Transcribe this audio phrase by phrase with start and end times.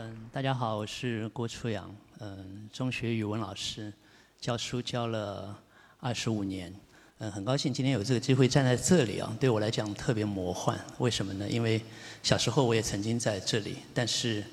[0.00, 3.92] 嗯，大家好，我是郭初阳，嗯，中学语文老师，
[4.40, 5.58] 教书教了
[5.98, 6.72] 二十五年，
[7.18, 10.78] 嗯，很高兴今天有这个机会站在这里啊，对我来讲特别魔幻。
[10.98, 11.48] 为什么呢？
[11.48, 11.82] 因为
[12.22, 14.44] 小时候我也曾经在这里，但是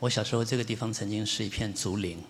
[0.00, 2.22] 我小时候这个地方曾经是一片竹林，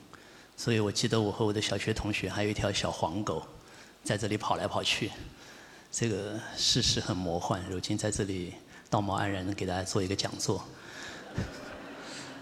[0.57, 3.45] 所以我记得我和我的小学同学还有一条小黄狗，
[4.05, 5.11] 在这里跑来跑去。
[5.91, 8.55] 这个事实很魔幻，如今在这里
[8.89, 10.65] 道貌岸然的给大家做一个讲座。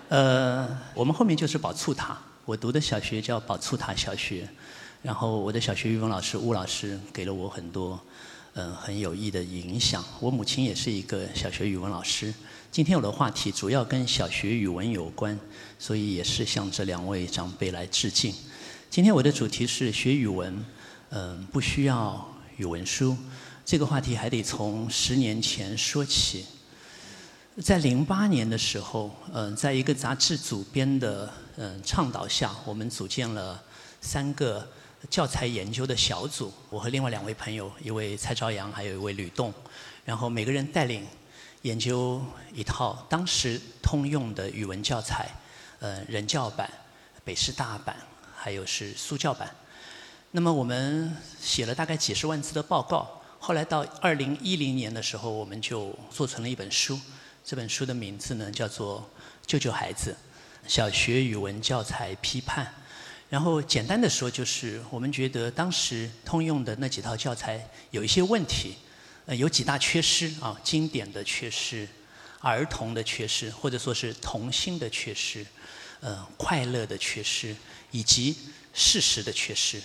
[0.08, 2.16] 呃，我们后面就是宝醋塔，
[2.46, 4.48] 我读的小学叫宝醋塔小学，
[5.02, 8.00] 然后我的小学语文老师吴老师给了我很多，
[8.54, 10.02] 嗯，很有益的影响。
[10.18, 12.32] 我母亲也是一个小学语文老师。
[12.72, 15.38] 今天我的话题主要跟小学语文有关，
[15.78, 18.34] 所以也是向这两位长辈来致敬。
[18.88, 20.64] 今天我的主题是学语文，
[21.10, 23.14] 嗯，不需要语文书。
[23.62, 26.46] 这个话题还得从十年前说起。
[27.62, 33.60] 在零八年的时候，嗯，在一个杂志主编的嗯倡导下，我们组建了
[34.00, 34.64] 三个
[35.10, 36.52] 教材研究的小组。
[36.70, 39.52] 我和另外两位朋友，一位蔡朝阳，还有一位吕栋，
[40.04, 41.04] 然后每个人带领
[41.62, 42.22] 研究
[42.54, 45.28] 一套当时通用的语文教材，
[45.80, 46.70] 呃，人教版、
[47.24, 47.96] 北师大版，
[48.36, 49.50] 还有是苏教版。
[50.30, 53.20] 那么我们写了大概几十万字的报告。
[53.40, 56.96] 后来到二零一零年的时候，我们就做成了一本书。
[57.48, 59.00] 这本书的名字呢叫做
[59.46, 60.14] 《救救孩子：
[60.66, 62.66] 小学语文教材批判》。
[63.30, 68.74] 然后简单的说，就是我们觉得当时通用的那几套教材有一些问题，
[69.24, 71.88] 呃，有几大缺失啊，经典的缺失，
[72.40, 75.46] 儿童的缺失，或者说是童心的缺失，
[76.00, 77.56] 呃，快乐的缺失，
[77.90, 78.36] 以及
[78.74, 79.80] 事实的缺失。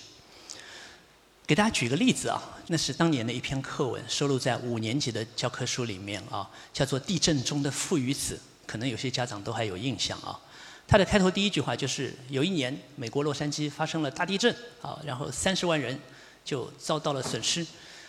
[1.46, 8.36] 给大家举个例子啊，那是当年的一篇课文，收录在五年级的教科书里面啊，叫做《地震中的父与子》，
[8.66, 10.40] 可能有些家长都还有印象啊。
[10.88, 16.00] 它的开头第一句话就是有一年美国洛杉矶发生了大地震啊，然后三十万人
[16.46, 17.66] 就遭到了损失。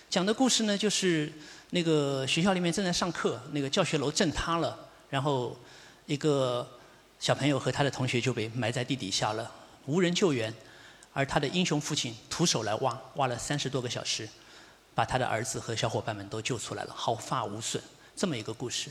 [0.08, 1.32] 讲的故事呢，就是
[1.70, 4.78] 那个学校里面正在上课，那个教学楼震塌了，
[5.10, 5.58] 然后
[6.06, 6.68] 一个
[7.18, 9.50] 小朋友和他的同学就被埋在地底下了，
[9.86, 10.54] 无人救援。
[11.14, 14.28] 而他的英雄父亲徒手来挖，挖了三十多个小时，
[14.94, 17.82] 把他的儿子和小伙伴们都救出来了，毫发无损。
[18.14, 18.90] 这么一个故事。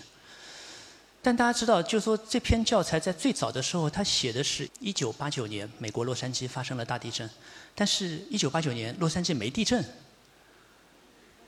[1.21, 7.29] 但大家知道，就是说这篇教材在最早的时候，他写的是一九八九年美国洛杉矶发生了大地震，
[7.75, 9.83] 但是一九八九年洛杉矶没地震。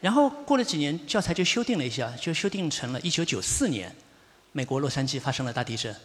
[0.01, 3.93] 然后过了几年，教材就修订了一下，就修订成了一九九四年
[4.51, 5.95] 美国洛杉矶发生了大地震。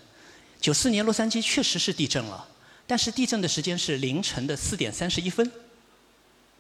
[0.61, 2.47] 九四年洛杉矶确实是地震了。
[2.91, 5.49] 但是地震的时间是凌晨的四点三十一分，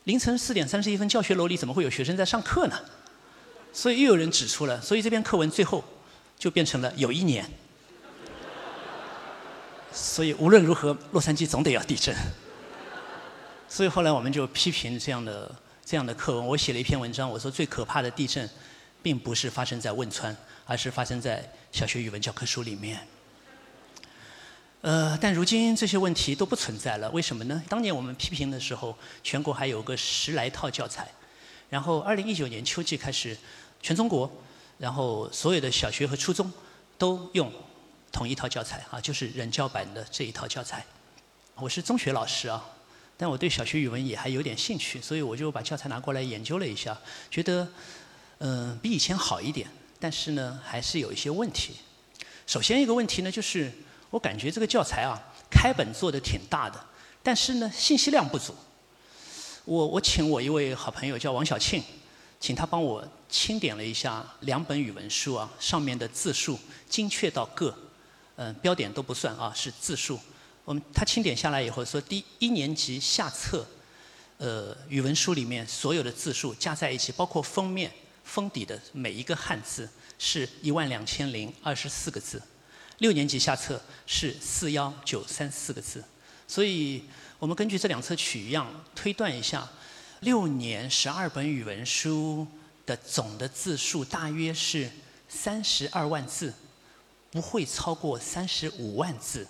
[0.04, 2.78] 凌晨四点三十一分，教学楼里怎么会有学生在上课呢？
[3.72, 5.82] 所以又有人指出了，所以这篇课文最后
[6.38, 7.44] 就变成了有一年。
[9.92, 12.14] 所以无论如何，洛杉矶总得要地震。
[13.68, 15.52] 所以后来我们就批评这样的
[15.84, 16.46] 这样的课文。
[16.46, 18.48] 我写了一篇文章，我说最可怕的地震，
[19.02, 23.00] 并不是发生在汶川，而是发生在小学语文教科书里面。
[24.82, 27.62] 呃，但如今这些问题都不存在了，为什么呢？
[27.68, 31.06] 当年我们批评的时候，全国还有个十来套教材，
[31.68, 33.36] 然后二零一九年秋季开始，
[33.82, 34.30] 全中国，
[34.78, 36.50] 然后所有的小学和初中
[36.96, 37.52] 都用
[38.10, 40.82] 同一套教材啊，就是人教版的这一套教材。
[41.56, 42.64] 我是中学老师啊，
[43.18, 46.98] 但我对小学语文也还有点兴趣，所以我就把教材拿过来研究了一下，
[47.30, 47.68] 觉得
[48.38, 49.68] 嗯比以前好一点，
[49.98, 51.74] 但是呢还是有一些问题。
[52.46, 53.70] 首先一个问题呢就是。
[54.10, 55.18] 我感觉这个教材啊，
[55.50, 56.84] 开本做的挺大的，
[57.22, 58.54] 但是呢，信息量不足。
[59.64, 61.82] 我我请我一位好朋友叫王小庆，
[62.40, 67.72] 请他帮我清点了一下两本语文书啊，上面的字数精确到个，
[68.36, 70.18] 嗯，标点都不算啊，是字数。
[70.64, 73.64] 我们他清点下来以后说，第一年级下册，
[74.38, 77.92] 呃，语文书里面所有的字数加在一起，包括封面
[78.24, 79.88] 封底的每一个汉字，
[80.18, 82.42] 是一万两千零二十四个字。
[83.00, 86.04] 六年级下册是四幺九三四个字，
[86.46, 87.02] 所以
[87.38, 89.66] 我们根据这两册取样推断一下，
[90.20, 92.46] 六年十二本语文书
[92.84, 94.90] 的总的字数大约是
[95.30, 96.52] 三十二万字，
[97.30, 99.46] 不会超过三十五万字。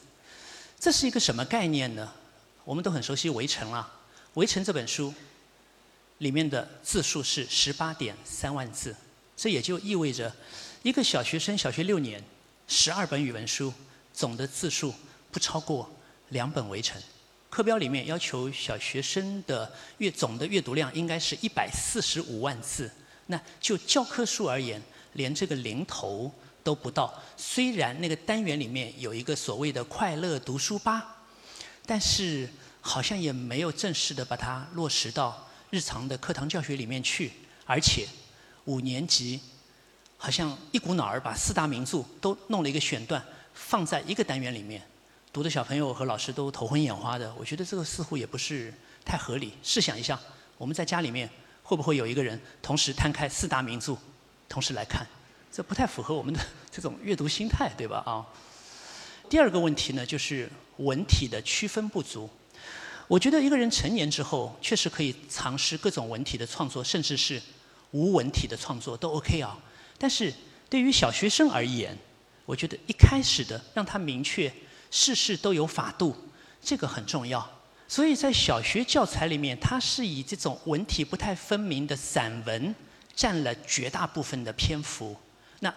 [0.79, 2.13] 这是一个什么概念呢？
[2.65, 3.93] 我们都很熟悉《围城》啊，
[4.35, 5.13] 《围城》这本书
[6.19, 8.95] 里面的字数是十八点三万字，
[9.37, 10.33] 这也就意味着
[10.85, 12.23] 一个小学生小学六年。
[12.73, 13.75] 十二本语文书，
[14.15, 14.95] 总的字数
[15.33, 15.91] 不超过
[16.29, 16.97] 两本《围城》。
[17.51, 22.89] 课标里面要求小学生的阅总的阅读量应该是一百四十五万字。
[23.27, 24.81] 那就教科书而言，
[25.15, 26.33] 连这个零头
[26.63, 27.13] 都不到。
[27.37, 31.25] 虽然那个单元里面有一个所谓的快乐读书吧，
[31.85, 32.49] 但是
[32.81, 37.33] 好像也没有正式的把它落实到日常的课堂教学里面去。
[37.67, 38.07] 而且
[38.67, 39.41] 五年级
[40.23, 43.25] 好像一股脑儿把四大名著都弄了一个选段
[43.55, 44.83] 放在一个单元里面，
[45.33, 47.35] 读的小朋友和老师都头昏眼花的。
[47.39, 48.71] 我觉得这个似乎也不是
[49.03, 49.55] 太合理。
[49.63, 50.21] 试想一下，
[50.59, 51.27] 我们在家里面
[51.63, 53.97] 会不会有一个人同时摊开四大名著，
[54.47, 55.07] 同时来看？
[55.51, 56.39] 这不太符合我们的
[56.71, 58.03] 这种阅读心态，对吧？
[58.05, 58.27] 啊。
[59.31, 62.29] 第二个问题呢，就是文体的区分不足。
[63.09, 67.41] 我觉得一个人成年之后，确实可以尝试各种文体的创作，甚至是
[67.93, 69.59] 无文体的创作都 OK 啊。
[70.03, 70.33] 但是
[70.71, 71.95] 对于小学生而言，
[72.47, 74.51] 我觉得一开始的让他明确
[74.91, 76.17] 事事都有法度，
[76.63, 77.61] 这个很重要。
[77.87, 82.75] 所以在小学教材里面，它是以这种文体不太分明的散文
[83.15, 85.15] 占了绝大部分的篇幅。
[85.59, 85.75] 那，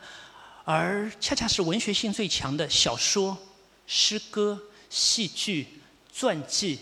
[0.64, 3.38] 而恰恰是文学性最强的小说、
[3.86, 4.58] 诗歌、
[4.90, 5.68] 戏剧、
[6.16, 6.80] 传记、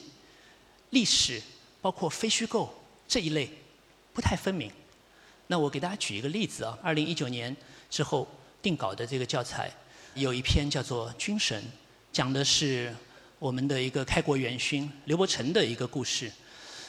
[0.92, 1.42] 历史，
[1.82, 3.50] 包括非虚构这一类，
[4.14, 4.72] 不太分明。
[5.52, 7.54] 那我给大家举一个例子啊，二零一九年
[7.90, 8.26] 之后
[8.62, 9.70] 定稿的这个教材，
[10.14, 11.62] 有一篇叫做《军神》，
[12.14, 12.96] 讲的是
[13.38, 16.32] 我们的一个开国元勋刘伯承的一个故事。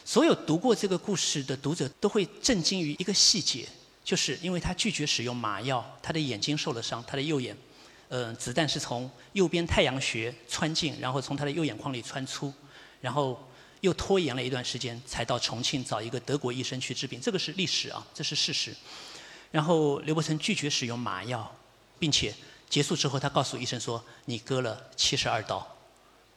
[0.04, 3.66] 所有读过这个故事的读者都会震惊于一个细节。
[4.04, 7.56] 就是因为他拒绝使用麻药，他的眼睛受了伤，他的右眼，
[8.08, 12.52] 呃，子弹是从右边太阳穴穿进，然后从他的右眼眶里穿出，
[13.00, 13.44] 然后
[13.82, 17.20] 又拖延了一段时间，才到重庆找一个德国医生去治病。
[17.20, 18.74] 这个是历史啊，这是事实。
[19.50, 21.54] 然后刘伯承拒绝使用麻药，
[21.98, 22.34] 并且
[22.68, 25.76] 结束之后，他告诉医生说：“你割了七十二刀。”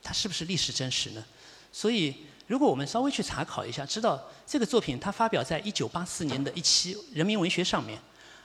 [0.03, 1.25] 他是不是历史真实呢？
[1.71, 2.13] 所以。
[2.47, 7.99] 如果我们稍微去查考一下，知道这个作品它发表在一九八四年的一期《人民文学》上面，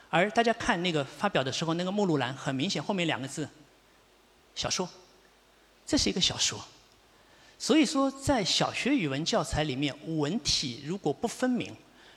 [0.09, 3.47] 而大家看那个发表的时候，那个目录栏很明显后面两个字
[4.57, 4.89] “小说”，
[5.85, 6.59] 这是一个小说。
[7.61, 11.71] 所以说，在小学语文教材里面，文体如果不分明，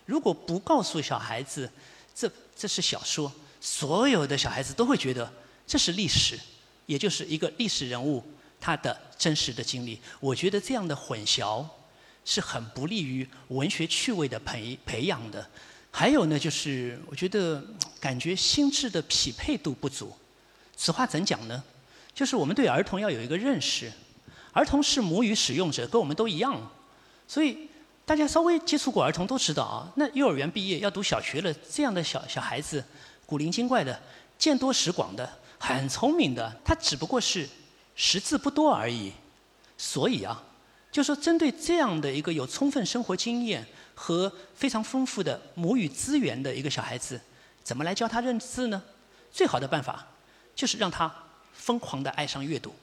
[0.07, 1.71] 如果不告诉小孩子
[2.15, 3.31] 这这是小说，
[3.61, 5.31] 所有的小孩子都会觉得
[5.67, 6.41] 这是历史，
[6.87, 8.25] 也就是一个历史人物。
[8.59, 11.63] 他的真实的经历，我觉得这样的混淆
[12.25, 15.47] 是很不利于文学趣味的培培养的。
[15.91, 17.63] 还有呢，就是我觉得
[18.01, 20.17] 感觉心智的匹配度不足。
[20.75, 21.63] 此话怎讲呢？
[22.15, 23.93] 就是我们对儿童要有一个认识，
[24.55, 26.59] 儿童是母语使用者，跟我们都一样。
[27.29, 27.69] 所以
[28.07, 32.83] 大家稍微接触过儿童都知道啊，那幼儿园毕业要读小学了，这样的小小孩子
[33.27, 34.01] 古灵精怪的，
[34.39, 35.29] 见多识广的，
[35.59, 37.47] 很聪明的，他只不过是。
[37.97, 39.13] 识字不多而已，
[39.79, 40.43] 所以啊，
[40.91, 43.65] 就说针对这样的一个有充分生活经验
[43.95, 47.21] 和非常丰富的母语资源的一个小孩子，
[47.63, 48.83] 怎么来教他认字呢？
[49.31, 50.05] 最好的办法
[50.57, 51.09] 就是让他
[51.53, 52.75] 疯狂的爱上阅读。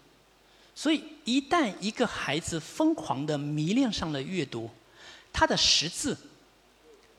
[0.76, 4.70] 所以，一旦一个孩子疯狂的迷恋上了阅读，
[5.32, 6.18] 他的识字，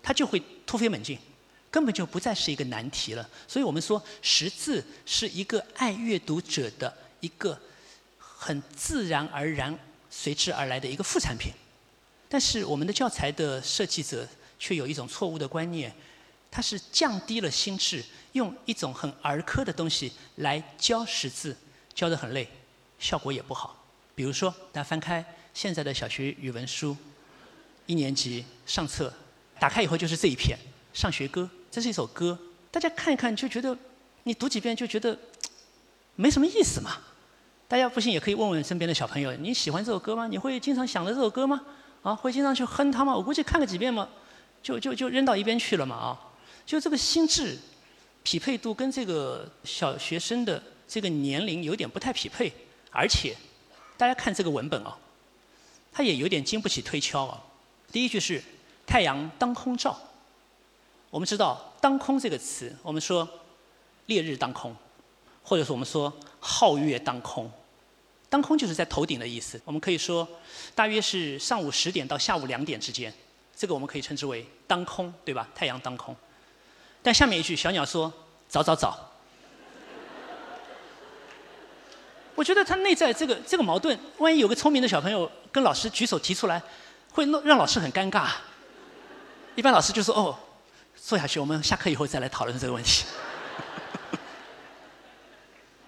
[0.03, 1.19] 他就会突飞猛进，
[1.71, 3.29] 根本就不再是一个难题了。
[3.47, 7.59] 所以我们说，识字是一个爱阅读者的一个。
[8.45, 9.79] 很自然而然
[10.11, 11.53] 随之而来的一个副产品，
[12.29, 14.27] 但是我们的教材的设计者
[14.59, 15.95] 却有一种错误的观念，
[16.51, 21.57] 它是降低了心智，用一种很儿科的东西来教识字，
[21.95, 22.49] 教得很累，
[23.03, 23.77] 效果也不好。
[24.15, 26.97] 比如说，大家翻开现在的小学语文书，
[27.87, 29.13] 一年级上册，
[29.59, 30.57] 打开以后就是这一篇
[30.99, 32.39] 《上学歌》，这是一首歌，
[32.71, 33.77] 大家看一看就觉得，
[34.23, 35.19] 你读几遍就觉得
[36.15, 36.99] 没什么意思嘛。
[37.67, 40.29] 大家不信也可以问问身边的小朋友，你喜欢这首歌吗？
[40.29, 41.61] 你会经常想着这首歌吗？
[42.03, 43.17] 啊，会经常去哼它吗？
[43.17, 44.09] 我估计看个几遍嘛，
[44.63, 46.21] 就就就扔到一边去了嘛啊！
[46.65, 47.59] 就这个心智
[48.23, 52.53] 匹配度跟这个小学生的这个年龄有点不太匹配，
[52.93, 53.37] 而且
[53.97, 54.95] 大家看这个文本哦，
[55.91, 57.43] 它也有点经不起推敲啊。
[57.91, 58.43] 第一句是
[58.87, 59.99] “太阳当空照”，
[61.11, 63.29] 我们知道“当空”这个词，我们说
[64.07, 64.77] 烈日当空，
[65.43, 67.51] 或者是我们说皓月当空。
[68.29, 70.27] 当空就是在头顶的意思，我们可以说，
[70.75, 73.13] 大约是上午十点到下午两点之间，
[73.55, 75.49] 这个我们可以称之为当空，对吧？
[75.55, 76.17] 太阳当空。
[77.03, 78.13] 但下面一句，小鸟说
[78.49, 79.09] ：“早早早。”
[82.35, 86.63] 我觉得他内在这个这个矛盾，万一有个聪明的小朋友跟老师举手提出来，
[87.11, 88.29] 会让让老师很尴尬。
[89.55, 90.39] 一般老师就说：“哦，
[90.97, 93.05] 坐下去，我们下课以后再来讨论这个问题。”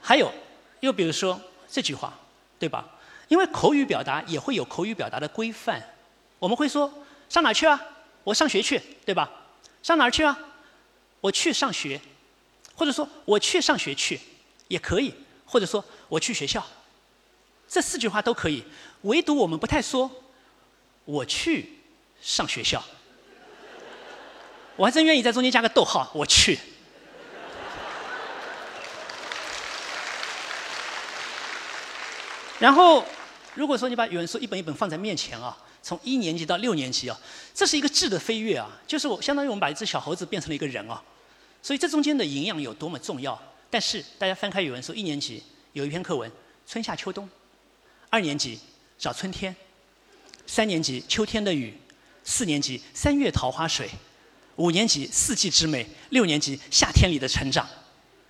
[0.01, 0.33] 还有，
[0.81, 2.13] 又比如说这句话。
[2.57, 2.83] 对吧？
[3.29, 5.83] 因为口语表达也会有口语表达的规范，
[6.39, 6.91] 我们会说
[7.29, 7.79] 上哪去啊？
[8.23, 9.29] 我上学去，对吧？
[9.83, 10.39] 上哪去啊？
[11.21, 12.01] 我去上学。
[12.75, 14.19] 或者说我去上学去
[14.69, 15.13] 也可以，
[15.45, 16.65] 或者说我去学校，
[17.69, 18.65] 这四句话都可以。
[19.03, 20.11] 唯独我们不太说
[21.05, 21.81] 我去
[22.21, 22.83] 上学校，
[24.77, 26.59] 我还真愿意在中间加个逗号，我去。
[32.59, 33.05] 然后，
[33.55, 37.21] 如果说你把语文书一本一本放在面前啊，从一年级到六年级啊，
[37.53, 41.03] 这是一个质的飞跃啊，就是我相当于我们把一只小猴子变成了一个人啊，
[41.61, 43.39] 所以这中间的营养有多么重要。
[43.75, 46.31] 但是大家翻开语文书，一年级有一篇课文
[46.65, 47.27] 《春夏秋冬》，
[48.09, 48.57] 二年级
[48.97, 49.53] 找春天，
[50.47, 51.75] 三年级秋天的雨，
[52.23, 53.91] 四年级三月桃花水，
[54.55, 57.69] 五年级四季之美，六年级夏天里的成长。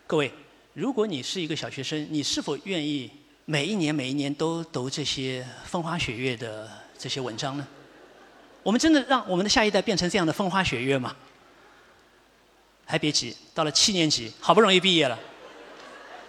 [0.07, 0.33] 各位，
[0.73, 3.11] 如果你是一个小学生，你是否愿意？
[3.45, 7.69] 每一年每一年都读这些风花雪月的这些文章呢？
[8.63, 11.15] 我们真的让我们的下一代变成这样的风花雪月吗？
[12.87, 15.21] 还别急，到了七年级，好不容易毕业了，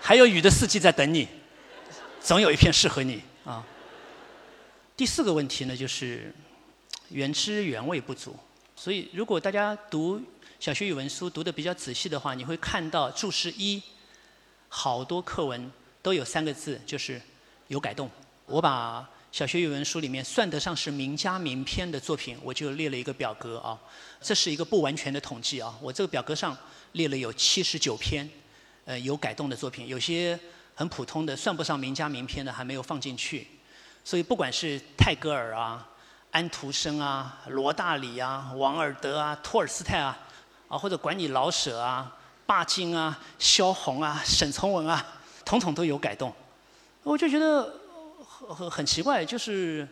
[0.08, 1.28] 还有雨的四季在等你，
[2.22, 3.66] 总有一片适合你啊。
[4.96, 6.32] 第四个问题呢，就是
[7.10, 8.38] 原汁原味不足。
[8.76, 10.22] 所以，如果大家读
[10.60, 13.82] 小学语文书读的比较仔细的话，你会看到注释一，
[14.70, 15.72] 好多课文。
[16.04, 17.20] 都有三个字，就是
[17.70, 18.08] 有改动。
[18.46, 23.76] 我把小学语文书里面算得上是名家名篇的作品，我就列了一个表格啊。
[24.22, 25.76] 这是一个不完全的统计啊。
[25.82, 26.56] 我这个表格上
[26.92, 28.30] 列了有七十九篇，
[28.86, 30.40] 呃，有改动的作品，有些
[30.74, 33.48] 很普通的，算不上名家名篇的，还没有放进去。
[34.04, 35.88] 所以不管是泰戈尔啊、
[36.32, 40.18] 安徒生啊、罗大里啊、王尔德啊、托尔斯泰啊，
[40.68, 42.16] 啊，或者管你老舍啊、
[42.46, 45.06] 巴金啊、萧红啊、沈从文啊。
[45.46, 46.34] 统统都有改动，
[47.04, 47.72] 我就觉得
[48.28, 49.88] 很很很奇怪，就是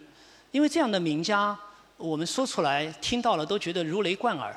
[0.50, 1.56] 因为这样的名家，
[1.96, 4.52] 我们说出来听到了都觉得如雷贯耳，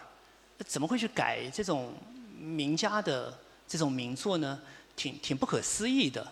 [0.65, 1.93] 怎么会去改这种
[2.39, 3.31] 名家的
[3.67, 4.61] 这种名作呢？
[4.95, 6.27] 挺挺不可思议的。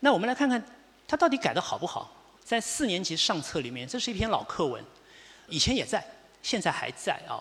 [0.00, 0.64] 那我们来看看
[1.06, 2.14] 他到底改的好不好？
[2.42, 4.82] 在四年级上册里面，这是一篇老课文，
[5.48, 6.02] 以前也在，
[6.42, 7.36] 现在还在啊，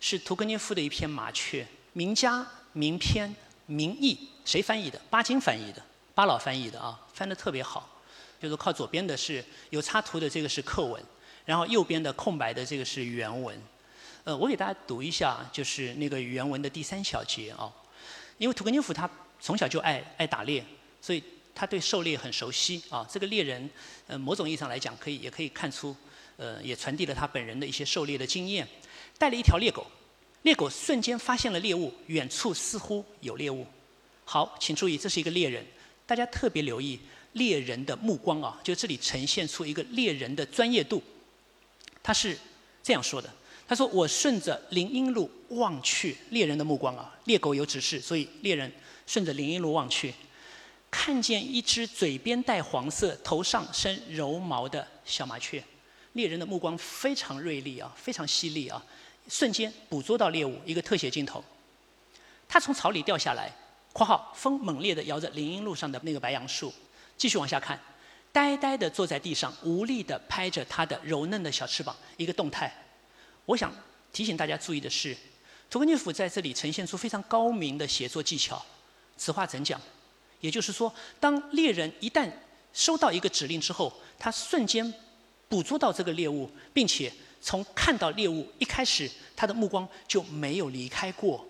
[0.00, 3.32] 是屠格涅夫的一篇《麻雀》，名家名篇
[3.66, 5.00] 名义，谁翻译的？
[5.08, 5.80] 巴金翻译的。
[6.16, 7.88] 巴老翻译的啊，翻得特别好，
[8.42, 11.00] 就是靠左边的是有插图的这个是课文，
[11.44, 13.56] 然后右边的空白的这个是原文。
[14.24, 17.72] 呃，我给大家读一下，就是那个原文的第三小节啊。
[18.38, 19.08] 因为屠格涅夫他
[19.40, 20.64] 从小就爱爱打猎，
[21.02, 21.22] 所以
[21.54, 23.06] 他对狩猎很熟悉啊。
[23.10, 23.68] 这个猎人，
[24.06, 25.94] 呃，某种意义上来讲，可以也可以看出，
[26.36, 28.66] 呃，也传递了他本人的一些狩猎的经验。
[29.18, 29.86] 带了一条猎狗，
[30.42, 33.66] 猎狗瞬间发现了猎物，远处似乎有猎物。
[34.24, 35.66] 好，请注意，这是一个猎人。
[36.06, 36.98] 大家特别留意
[37.32, 41.02] 猎人的目光啊，就这里呈现出一个猎人的专业度。
[42.02, 42.38] 他是
[42.82, 43.28] 这样说的
[43.68, 48.72] ：“他说我顺着林荫路望去，猎人的目光啊，猎狗有指示，所以猎人
[49.06, 50.14] 顺着林荫路望去，
[50.90, 55.62] 看见一只嘴边带黄色、头上生柔毛的小麻雀。
[56.14, 58.82] 猎人的目光非常锐利啊，非常犀利啊，
[59.28, 60.58] 瞬间捕捉到猎物。
[60.64, 61.44] 一个特写镜头，
[62.48, 63.52] 他从草里掉下来。”
[63.90, 66.72] 括号风猛烈地摇着林荫路上的那个白杨树，
[67.16, 67.80] 继续往下看，
[68.30, 71.96] 呆呆地坐在地上，无力地拍着它的柔嫩的小翅膀。
[72.16, 72.72] 一个动态，
[73.48, 73.72] 我想
[74.12, 75.16] 提醒大家注意的是，
[75.70, 78.62] 屠格涅夫在这里呈现出非常高明的写作技巧。
[79.16, 79.80] 此话怎讲？
[80.40, 82.30] 也就是说，当猎人一旦
[82.74, 84.92] 收到一个指令之后，他瞬间
[85.48, 91.48] 捕捉到这个猎物，并且从看到猎物一开始，他的目光就没有离开过。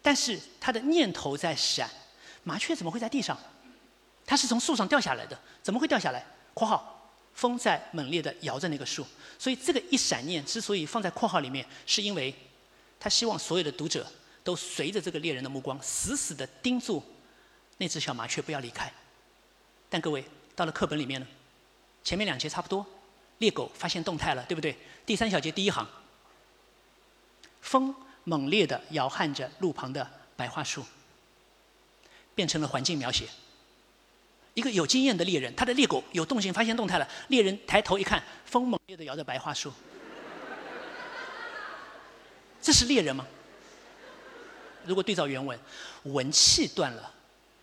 [0.00, 1.90] 但是他的念头在闪，
[2.44, 3.36] 麻雀怎么会在地上？
[4.24, 6.24] 它是从树上掉下来的，怎么会掉下来
[6.54, 6.93] ？（括号
[7.34, 9.06] 风在猛烈地摇着那个树，
[9.38, 12.34] 所以这个一闪念之所以放在括号里面，是因为
[12.98, 14.06] 他希望所有的读者
[14.42, 17.02] 都随着这个猎人的目光，死死地盯住
[17.78, 18.92] 那只小麻雀，不要离开。
[19.88, 20.24] 但各位
[20.56, 21.26] 到了课本里面呢，
[22.02, 22.86] 前面两节差不多，
[23.38, 24.76] 猎狗发现动态了，对不对？
[25.04, 25.86] 第三小节第一行，
[27.60, 27.94] 风。
[28.26, 30.82] 猛烈地摇撼着路旁的白桦树，
[32.34, 33.28] 变成了环境描写。
[34.54, 37.08] 一个有经验的猎人，他的猎狗有动静，发现动态了。
[37.28, 39.72] 猎人抬头一看，风猛烈地摇着白桦树，
[42.62, 43.26] 这是猎人吗？
[44.84, 45.58] 如果对照原文，
[46.04, 47.12] 文气断了。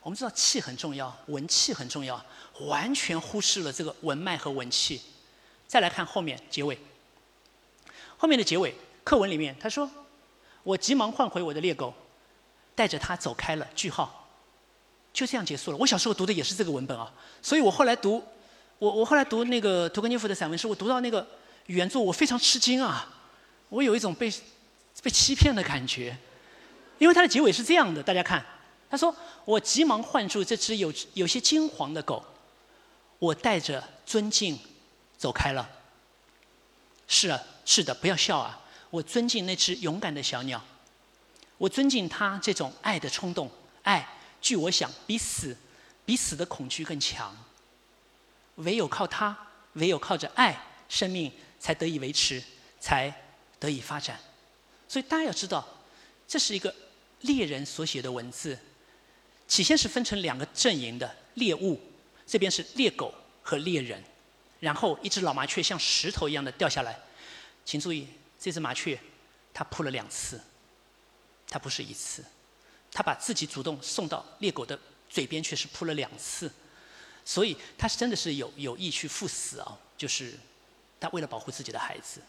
[0.01, 2.24] 我们知道气很重要，文气很重要，
[2.62, 5.01] 完全忽视了这个文脉和文气。
[5.67, 6.77] 再来看后面结尾，
[8.17, 9.89] 后面的结尾课文里面他说。
[10.63, 11.91] 我急忙换回我的猎狗，
[12.75, 13.67] 带着它走开了。
[13.74, 14.21] 句号，
[15.13, 15.77] 就这样结束了。
[15.77, 18.24] 我小时候读的也是这个文本啊，所以我后来读，
[18.80, 21.25] 我我后来读那个屠格涅夫的散文诗，我读到那个
[21.68, 23.08] 原作，我非常吃惊啊，
[23.70, 24.32] 我有一种被
[25.03, 26.18] 被欺骗的感觉，
[26.98, 28.46] 因为它的结尾是这样的，大家看，
[28.89, 29.15] 他说
[29.46, 32.24] ：“我急忙唤住这只有有些金黄的狗，
[33.20, 34.60] 我带着尊敬
[35.18, 35.70] 走开了。
[37.08, 38.60] 是啊，是的，不要笑啊！
[38.89, 40.62] 我尊敬那只勇敢的小鸟，
[41.58, 43.50] 我尊敬它这种爱的冲动。
[43.84, 44.08] 爱，
[44.41, 45.55] 据我想，比死
[46.05, 47.36] 比死的恐惧更强。
[48.55, 49.38] 唯有靠它，
[49.74, 52.43] 唯有靠着爱，生命才得以维持，
[52.79, 53.13] 才
[53.60, 54.19] 得以发展。
[54.88, 55.65] 所以大家要知道，
[56.27, 56.75] 这是一个
[57.21, 58.57] 猎人所写的文字。”
[59.48, 61.77] 起先是分成两个阵营的猎物，
[62.25, 64.01] 这边是猎狗和猎人，
[64.62, 66.98] 然后一只老麻雀像石头一样的掉下来，
[67.65, 68.07] 请注意，
[68.39, 68.98] 这只麻雀
[69.53, 70.39] 它扑了两次，
[71.50, 72.24] 它不是一次，
[72.91, 74.77] 他把自己主动送到猎狗的
[75.10, 76.51] 嘴边，却是扑了两次，
[77.24, 80.38] 所以他是真的是有有意去赴死啊，就是
[81.00, 82.21] 他为了保护自己的孩子，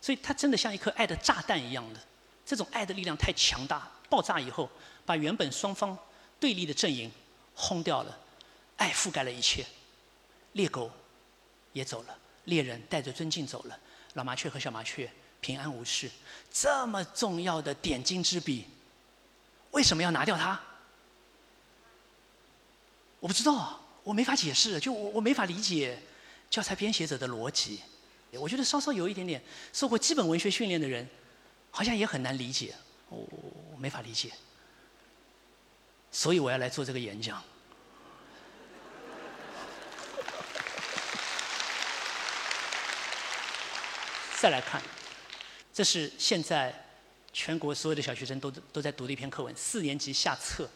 [0.00, 2.00] 所以他真的像一颗爱的炸弹一样的，
[2.44, 4.70] 这种爱的力量太强大，爆炸以后
[5.06, 5.98] 把原本双方。
[6.40, 7.10] 对立的阵营
[7.54, 8.18] 轰掉了，
[8.76, 9.64] 爱覆盖了一切，
[10.52, 10.90] 猎狗
[11.72, 13.80] 也走了，猎人带着尊敬走了，
[14.12, 16.10] 老麻雀和小麻雀平安无事。
[16.52, 18.66] 这么重要的点睛之笔，
[19.74, 20.58] 为什么要拿掉它？
[23.18, 25.98] 我不知道，我没法解释，就我我没法理解
[26.48, 27.80] 教材编写者的逻辑。
[28.32, 31.08] 我觉得稍稍有一点点受过基本文学训练的人，
[31.70, 32.74] 好像也很难理解，
[33.08, 34.30] 我我我没法理解。
[36.12, 37.42] 所以我要来做这个演讲。
[44.36, 44.82] 再来看，
[45.72, 46.83] 这是现在
[47.34, 50.70] 全国所有的小学生都都在读的一篇课文，四年级下册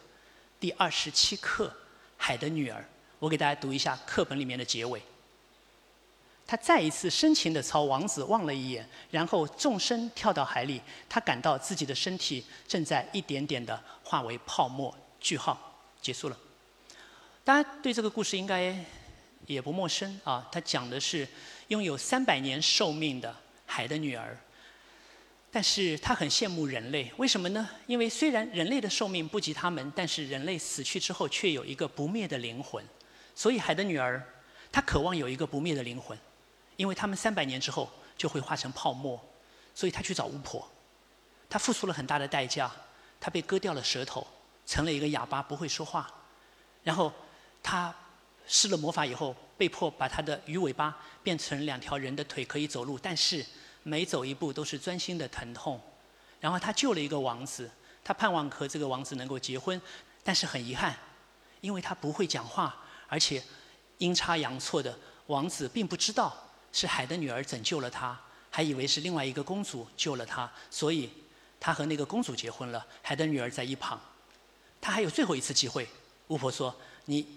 [0.59, 1.67] 第二十七课
[2.17, 2.81] 《海的女儿》。
[3.17, 5.01] 我给大家读一下课本里面的结尾。
[6.45, 10.81] 他再一次深情地朝王子望了一眼，然后纵身跳到海里。
[11.07, 14.93] 他感到自己的身体正在一点点地化为泡沫。
[15.21, 16.37] 句号，结束了。
[17.43, 18.75] 大家对这个故事应该
[19.45, 20.47] 也不陌生啊。
[20.51, 21.27] 它讲的是
[21.69, 23.33] 拥有三百年寿命的
[23.65, 24.37] 海的女儿，
[25.51, 27.11] 但是她很羡慕人类。
[27.17, 27.69] 为什么呢？
[27.87, 32.83] 因为虽然人类的寿命不及他们，但是人类死去之后却有一个不灭的灵魂。
[33.35, 34.23] 所以海的女儿
[34.71, 36.17] 她渴望有一个不灭的灵魂，
[36.75, 39.19] 因为他们三百年之后就会化成泡沫。
[39.73, 40.69] 所以她去找巫婆，
[41.49, 42.71] 她付出了很大的代价，
[43.19, 44.25] 她被割掉了舌头。
[44.65, 46.07] 成了一个哑巴，不会说话。
[46.83, 47.11] 然后
[47.63, 47.91] 他
[48.45, 52.99] 施了魔法以后，被迫把他的鱼尾巴变成两条人的腿，可以走路。
[53.01, 53.43] 但是
[53.89, 55.81] 每走一步都是钻心的疼痛。
[56.39, 57.69] 然后他救了一个王子，
[58.03, 59.81] 他盼望和这个王子能够结婚。
[60.23, 60.95] 但是很遗憾，
[61.61, 62.75] 因为他不会讲话，
[63.07, 63.43] 而且
[63.97, 64.95] 阴差阳错的，
[65.27, 66.37] 王子并不知道
[66.71, 68.19] 是海的女儿拯救了他，
[68.51, 71.09] 还以为是另外一个公主救了他，所以
[71.59, 72.85] 他和那个公主结婚了。
[73.01, 73.99] 海的女儿在一旁。
[74.79, 75.89] 他还有最后一次机会，
[76.27, 76.73] 巫婆说
[77.05, 77.27] ：“你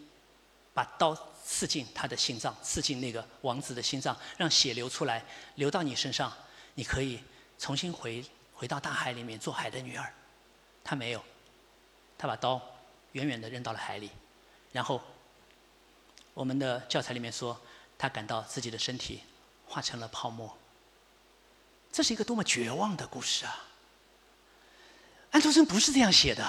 [0.75, 5.25] 把刀刺进他的心脏，刺进那个王子的心脏，让血流出来，
[5.57, 6.33] 流到你身上，
[6.75, 7.23] 你可以
[7.59, 8.25] 重新回
[8.55, 10.13] 回到大海里面做海的女儿。”
[10.85, 11.25] 他没有，
[12.19, 12.61] 他把刀
[13.13, 14.11] 远远的扔到了海里，
[14.73, 15.01] 然后
[16.35, 17.61] 我们的教材里面说，
[17.97, 19.23] 他感到自己的身体
[19.67, 20.57] 化成了泡沫。
[21.93, 23.65] 这是一个多么绝望的故事啊！
[25.31, 26.45] 安徒生不是这样写的。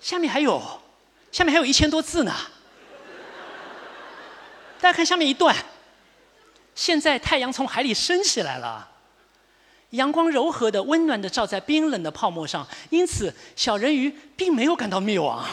[0.00, 0.80] 下面还有，
[1.32, 2.32] 下面还有一千多字呢。
[4.80, 5.56] 大家看下面一段。
[6.74, 8.88] 现在太阳从海里升起来了，
[9.90, 15.46] 阳光柔和的、温暖的照在冰冷的泡沫上，因此小人鱼并没有感到灭亡。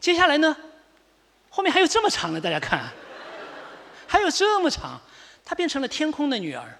[0.00, 0.56] 接下来呢，
[1.50, 2.90] 后面还有这么长的，大家看，
[4.06, 4.98] 还有这么长，
[5.44, 6.78] 她变成了天空的女儿。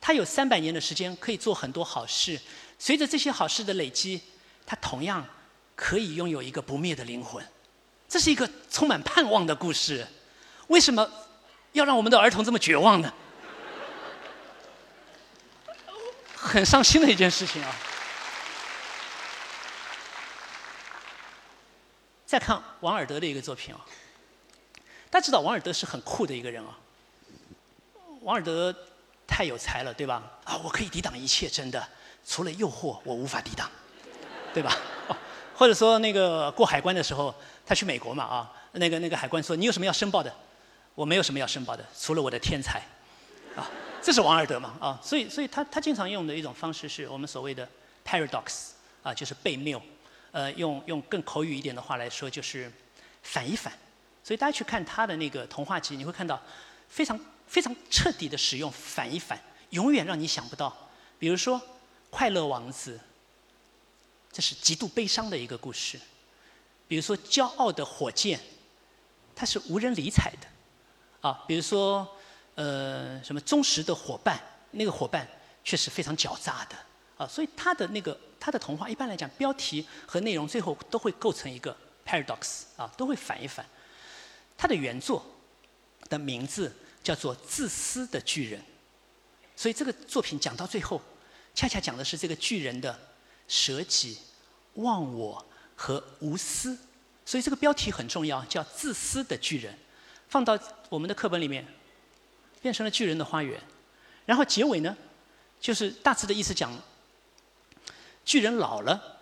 [0.00, 2.40] 她有三百年的时间可以做很多好事，
[2.78, 4.22] 随着这些好事的累积，
[4.64, 5.24] 她同样。
[5.82, 7.44] 可以拥有一个不灭的灵魂，
[8.08, 10.06] 这是一个充满盼望的故事。
[10.68, 11.10] 为什么
[11.72, 13.12] 要让我们的儿童这么绝望呢？
[16.36, 17.74] 很伤心的一件事情啊！
[22.24, 23.84] 再看王尔德的一个作品啊，
[25.10, 26.78] 大家知道王尔德是很酷的一个人啊。
[28.20, 28.72] 王尔德
[29.26, 30.22] 太有才了，对吧？
[30.44, 31.88] 啊，我可以抵挡一切，真的，
[32.24, 33.68] 除了诱惑，我无法抵挡，
[34.54, 34.78] 对吧？
[35.54, 37.34] 或者说那个过海关的时候，
[37.64, 40.32] 他去美国嘛啊，那个那个海关说你有什么要申报的？
[40.94, 42.82] 我没有什么要申报的，除了我的天才，
[43.56, 43.64] 啊，
[44.02, 47.66] 这是王尔德嘛啊，所以所以他他经常用的一种方式是我们所谓的
[48.04, 48.70] paradox
[49.02, 49.80] 啊，就是悖谬，
[50.32, 52.70] 呃，用用更口语一点的话来说就是
[53.22, 53.72] 反一反，
[54.22, 56.40] 所以大家去看他的那个童话集，你会看到
[56.88, 60.76] 非常非常彻底的使用反一反，永远让你想不到，
[61.18, 61.60] 比如说
[62.10, 63.00] 快乐王子。
[64.32, 66.00] 这是极度悲伤的一个故事。
[66.88, 68.40] 比如说，骄傲的火箭，
[69.34, 72.06] 它是无人理睬的，啊，比如说，
[72.54, 74.42] 呃，什么忠实的伙伴，
[74.72, 75.26] 那个伙伴
[75.64, 76.76] 却是非常狡诈的，
[77.16, 83.64] 啊，所以他的那个他的童话一般来讲，标题和内容最后都会构成一个 paradox，啊，都会反一反。
[84.56, 85.24] 他的原作
[86.10, 88.60] 的名字叫做《自私的巨人》，
[89.56, 91.00] 所以这个作品讲到最后，
[91.54, 92.98] 恰恰讲的是这个巨人的
[93.48, 94.18] 舍己、
[94.74, 95.44] 忘我
[95.76, 96.78] 和无私。
[97.24, 99.72] 所以这个标题很重要，叫《自私的巨人》，
[100.28, 101.66] 放到我们的课本里面，
[102.60, 103.60] 变成了巨人的花园。
[104.26, 104.96] 然后结尾呢，
[105.60, 106.72] 就是大致的意思讲，
[108.24, 109.20] 巨人老了，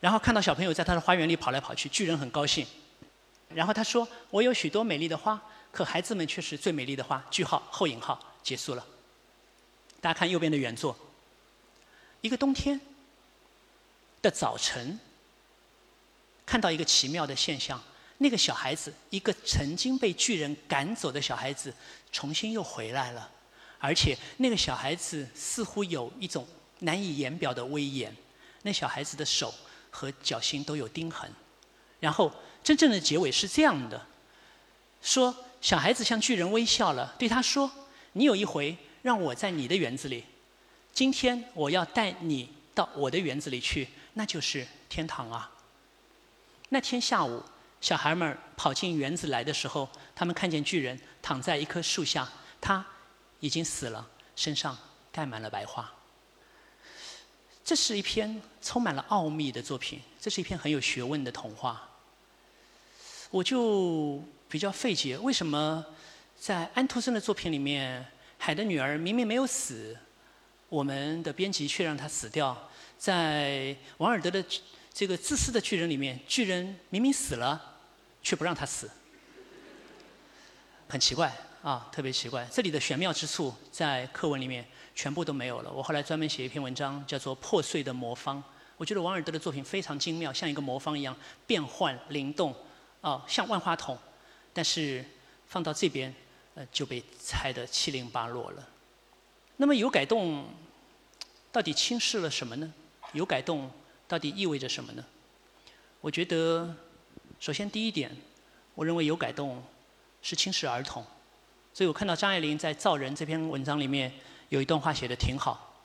[0.00, 2.66] 然后看到小朋友在他的花园里跑来跑去，巨人很高兴。
[3.52, 5.40] 然后他说：“我有许多美丽的花，
[5.72, 8.86] 可孩子们却是最美丽的花。”句号后引号结束了。
[10.00, 10.96] 大家看右边的原作，
[12.20, 12.80] 一个冬天
[14.22, 14.98] 的早晨，
[16.44, 17.82] 看到一个奇妙的现象：
[18.18, 21.74] 那个小孩子，一个曾经被巨人赶走的小孩子，
[22.12, 23.30] 重新又回来了，
[23.78, 26.46] 而且那个小孩子似乎有一种
[26.80, 28.14] 难以言表的威严。
[28.62, 29.54] 那小孩子的手
[29.90, 31.30] 和脚心都有钉痕，
[32.00, 32.32] 然后。
[32.62, 34.06] 真正的结尾是这样的：
[35.00, 37.70] 说小孩子向巨人微笑了，对他说
[38.12, 40.22] ：“你有一回让我在你的园子里，
[40.92, 43.88] 今天我要带你到我的园子里去，
[44.20, 45.50] 那就是天堂啊。”
[46.68, 47.42] 那天下午，
[47.80, 52.28] 小孩们跑进园子来的时候，他们看见巨人躺在一棵树下，
[52.60, 52.84] 他
[53.40, 54.06] 已经死了，
[54.36, 54.76] 身上
[55.10, 55.90] 盖满了白花。
[57.64, 61.88] 这是一篇充满了奥秘的作品，这是一篇很有学问的童话。
[63.30, 65.82] 我就比较费解，为什么
[66.38, 68.04] 在安徒生的作品里面，
[68.36, 69.96] 海的女儿明明没有死，
[70.68, 72.54] 我们的编辑却让她死掉；
[73.00, 74.44] 在王尔德的
[74.92, 77.78] 这个自私的巨人里面，巨人明明死了，
[78.22, 78.90] 却不让他死，
[80.86, 82.46] 很奇怪啊，特别奇怪。
[82.52, 84.62] 这里的玄妙之处在课文里面
[84.94, 85.72] 全部都没有了。
[85.72, 88.36] 我后来专门写一篇文章，叫做《破碎的魔方》。
[88.76, 92.54] 我觉得王尔德的作品非常精妙，像一个魔方一样变幻灵动。
[93.00, 93.96] 哦，像万花筒，
[94.52, 95.02] 但是
[95.46, 96.14] 放到这边，
[96.54, 98.68] 呃，就被拆得七零八落了。
[99.56, 100.44] 那么有改动，
[101.50, 102.70] 到底轻视了什么呢？
[103.12, 103.70] 有改动
[104.06, 105.04] 到底意味着什么呢？
[106.00, 106.74] 我觉得，
[107.38, 108.14] 首先第一点，
[108.74, 109.62] 我认为有改动
[110.22, 111.04] 是轻视儿童。
[111.72, 114.12] 所以我看到张爱玲在《造人》这篇文章里面
[114.48, 115.82] 有一段话写的挺好。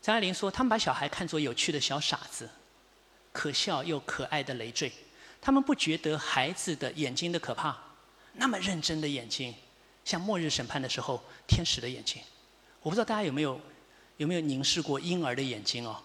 [0.00, 2.48] 张爱玲说：“他们把小孩看作有趣的小傻子，
[3.32, 4.92] 可笑又可爱的累赘。”
[5.42, 7.76] 他们不觉得孩子的眼睛的可怕，
[8.34, 9.54] 那么认真的眼睛，
[10.04, 12.22] 像末日审判的时候天使的眼睛。
[12.82, 13.60] 我不知道大家有没有
[14.16, 16.00] 有没有凝视过婴儿的眼睛哦，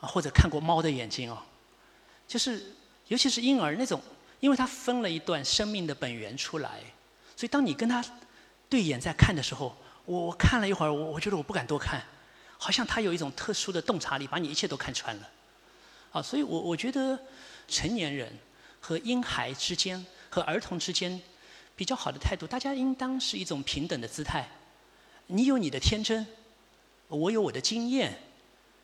[0.00, 1.42] 啊，或者看过猫的眼睛哦，
[2.26, 2.74] 就是
[3.08, 4.00] 尤其是婴儿那种，
[4.40, 6.80] 因为他分了一段生命的本源出来，
[7.36, 8.04] 所以当你跟他
[8.68, 12.02] 对眼在看的时候，我我看了一会儿，我我觉得我不敢多看，
[12.58, 15.30] 好像他有一种特殊的洞察力，把你一切都看穿了。
[16.12, 17.18] 啊，所以我我觉得。
[17.66, 18.30] 成年人
[18.78, 21.18] 和婴孩之间和儿童之间
[21.74, 24.46] 比较好的态度，大家应当是一种平等的姿态。
[25.28, 26.26] 你有你的天真，
[27.08, 28.20] 我有我的经验，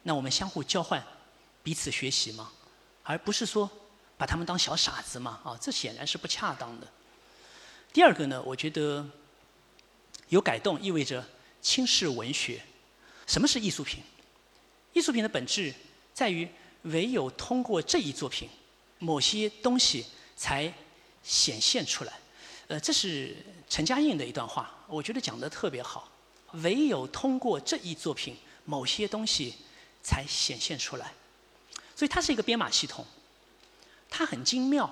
[0.02, 1.04] 那我们相互交换，
[1.62, 2.50] 彼此学习嘛，
[3.02, 3.68] 而不是说
[4.16, 5.40] 把他们当小傻子嘛。
[5.44, 6.86] 啊，这显然是不恰当的。
[7.92, 9.06] 第二个呢，我觉得
[10.28, 11.24] 有改动意味着
[11.60, 12.62] 轻视文学。
[13.26, 14.02] 什么是艺术品？
[14.92, 15.72] 艺术品的本质
[16.12, 16.48] 在于
[16.82, 18.48] 唯有通过这一作品。
[19.02, 20.04] 某些东西
[20.36, 20.70] 才
[21.22, 22.12] 显现出来，
[22.66, 23.34] 呃，这是
[23.66, 26.06] 陈嘉映的一段话，我觉得讲得特别好。
[26.52, 28.36] 唯有通过这一作品，
[28.66, 29.54] 某些东西
[30.02, 31.12] 才显现出来。
[31.96, 33.04] 所以它是一个编码系统，
[34.08, 34.90] 它很精妙，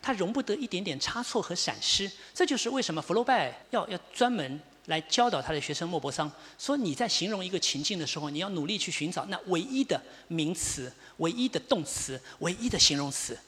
[0.00, 2.10] 它容不得一点点差错和闪失。
[2.34, 4.60] 这就是为什么福楼拜要要专门。
[4.86, 13.38] 来教导他的学生莫泊桑说：“你在形容一个情境的时候，你要努力去寻找那唯一的名词、唯一的动词、唯一的形容词。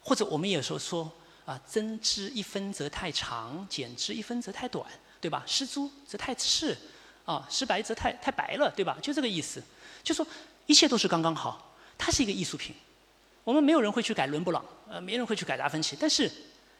[0.00, 1.12] 或者我们有时候说
[1.44, 4.88] 啊，增之一分则太长，减之一分则太短，
[5.20, 5.44] 对吧？
[5.46, 6.74] 失朱则太赤，
[7.30, 8.98] 啊，失白则太太白了，对吧？
[9.00, 9.62] 就这个意思。
[10.02, 10.26] 就说
[10.66, 12.74] 一切都是刚刚好，它是一个艺术品。
[13.44, 16.30] 我们没有人会去改伦勃朗，呃，没人会去改达芬奇，但是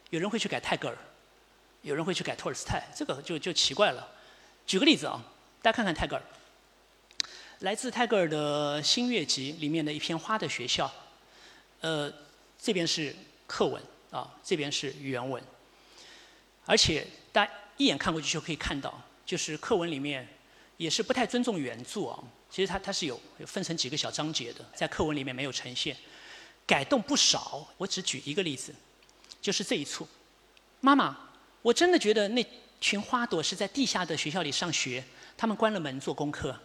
[0.09, 0.97] 有人会去改泰戈尔。”
[1.83, 4.07] 有人会去改托尔斯泰，这个就就奇怪了。
[4.67, 5.19] 举个例子啊，
[5.63, 6.21] 大家看看泰戈尔，
[7.61, 10.85] 来自泰戈尔的《新月集》里面的一篇《花的学校》，
[11.79, 12.13] 呃，
[12.61, 13.15] 这边是
[13.47, 15.41] 课文啊，这边是原文，
[16.67, 20.27] 而且大家一眼看过去就可以看到，就是课文里面
[20.81, 22.17] 也是不太尊重原著啊。
[22.49, 25.95] 其实它它是有分成几个小章节的，在课文里面没有呈现，
[26.65, 27.67] 改动不少。
[27.77, 28.73] 我只举一个例子，
[29.39, 30.07] 就是这一处。
[30.79, 31.15] 妈妈，
[31.61, 32.43] 我真的觉得那
[32.79, 35.03] 群花朵是在地下的学校里上学，
[35.37, 36.59] 他们关了门做功课。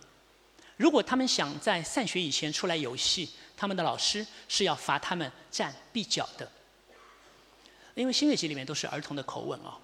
[0.79, 6.50] 如果他们想在散学以前出来游戏，他们的老师是要罚他们站壁角的。
[7.94, 9.79] 因为新月集里面都是儿童的口吻啊，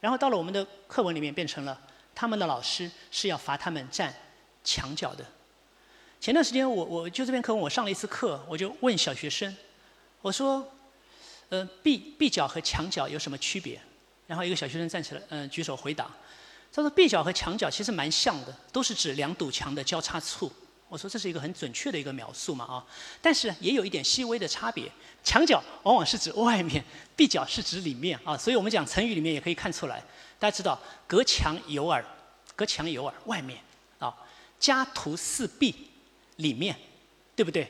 [0.00, 1.80] 然后到了我们的课文里面变成了
[2.14, 4.14] 他们的老师是要罚他们站
[4.62, 5.24] 墙角的。
[6.20, 9.56] 前段时间我我就这篇课文我上了一次课，我就问小学生，
[10.20, 10.66] 我说，
[11.48, 13.80] 呃，壁壁角和墙角有什么区别？
[14.28, 16.08] 然后一个小学生站起来，嗯，举手回答，
[16.72, 20.50] 他说壁角和墙角其实蛮像的，都是指两堵墙的交叉处。
[20.92, 22.84] 我说这是一个很准确的一个描述嘛啊，
[23.22, 24.92] 但是也有一点细微的差别。
[25.24, 26.84] 墙角往往是指外面，
[27.16, 30.04] 壁角是指里面啊，所以我们讲成语里面也可以看出来。
[30.38, 32.04] 大家知道隔墙有耳，
[32.54, 33.58] 隔墙有耳，外面
[34.00, 34.14] 啊，
[34.60, 35.74] 家徒四壁，
[36.36, 36.76] 里面，
[37.34, 37.66] 对不对？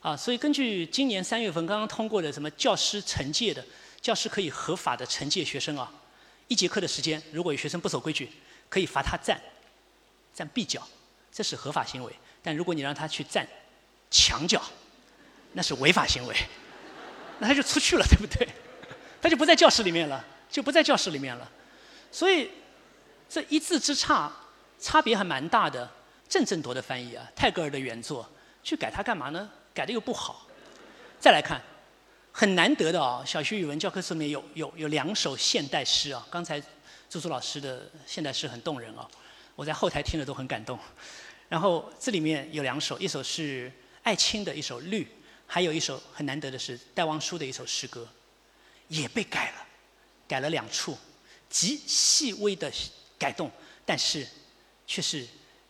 [0.00, 3.64] 啊，所以根据今年三月份刚刚通过的什么教师惩戒的，
[4.00, 5.88] 教师可以合法的惩戒学生啊，
[6.48, 8.28] 一节课的时间，如果有学生不守规矩，
[8.68, 9.40] 可以罚他站，
[10.34, 10.84] 站壁角，
[11.30, 12.12] 这是合法行为。
[12.44, 13.44] 但如果你让他去站
[14.10, 14.62] 墙角，
[15.54, 16.36] 那是违法行为，
[17.38, 18.46] 那他就出去了，对不对？
[19.22, 21.50] 他就不在教室里面了，就不在教室里面了。
[22.12, 22.50] 所以
[23.28, 24.30] 这一字之差，
[24.78, 25.90] 差别还蛮大的。
[26.28, 28.28] 郑振铎的翻译啊，泰戈尔的原作，
[28.62, 29.48] 去改它干嘛呢？
[29.72, 30.46] 改的又不好。
[31.20, 31.60] 再来看，
[32.32, 36.26] 很难得的啊，小学语文教科书里面有有有两首现代诗啊。
[36.30, 36.60] 刚才
[37.08, 39.08] 朱朱老师的现代诗很动人啊，
[39.54, 40.78] 我在后台听了都很感动。
[41.48, 43.70] 然后这里面有两首，一首是
[44.02, 45.04] 艾青的一首《绿》，
[45.46, 48.08] 还有一首很难得的是戴望舒的一首诗歌，
[48.88, 49.66] 也被改了，
[50.26, 50.96] 改了两处，
[51.48, 52.72] 极细微的
[53.18, 53.50] 改动，
[53.84, 54.26] 但是
[54.86, 55.26] 却是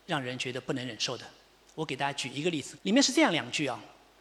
[0.07, 1.29] 让人觉得不能忍受的。
[1.75, 3.79] 我给大家举一个例子，里面是这样两句啊：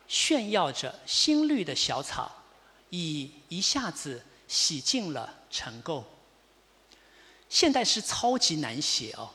[0.08, 2.44] 炫耀着新绿的小草，
[2.90, 6.04] 已一下子洗净了尘垢。
[7.48, 9.30] 现代诗超级难写哦。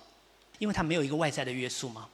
[0.58, 2.08] 因为它没有一个外在的约束嘛，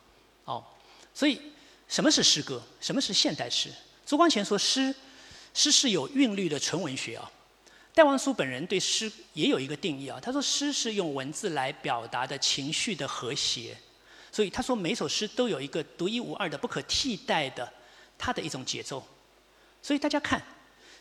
[0.45, 0.65] 哦，
[1.13, 1.41] 所以
[1.89, 2.63] 什么是诗歌？
[2.81, 3.71] 什么是现代诗？
[4.07, 4.95] 朱光潜说诗，
[5.55, 7.31] 诗是有韵律的纯文学啊。
[7.95, 13.77] 戴望舒本人对诗也有一个定义啊，他说诗是用文字来表达的情绪的和谐，
[14.33, 17.73] 所以他说每首诗都有一个独一无二的、不可替代的
[18.19, 19.07] 它的一种节奏。
[19.81, 20.43] 所以大家看，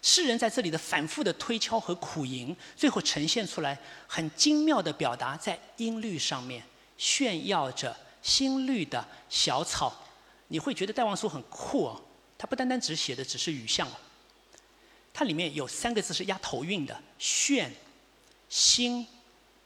[0.03, 3.75] 诗人在这里的反复的推敲和苦吟，最后呈现出来
[4.05, 6.63] 很精妙的表达在音律上面。
[6.97, 9.93] 炫耀着新绿的小草，
[10.47, 12.01] 你会觉得戴望舒很酷哦。
[12.37, 13.87] 他不单单只写的只是语象，
[15.13, 17.73] 它里面有三个字是押头韵的：炫、
[18.49, 19.07] 新、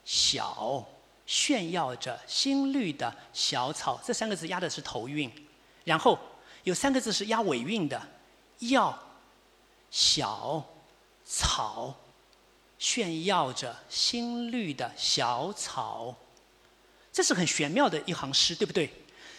[0.06, 0.88] 小。
[1.26, 5.30] 炫耀着新绿的小草，这三个字押的是头韵。
[5.84, 6.18] 然后
[6.64, 8.02] 有三个字是押尾韵的：
[8.60, 8.98] 要、
[9.92, 10.64] 小、
[11.26, 11.94] 草。
[12.80, 16.16] 炫耀着新绿的小草。
[17.18, 18.88] 这是很玄妙的一行诗，对不对？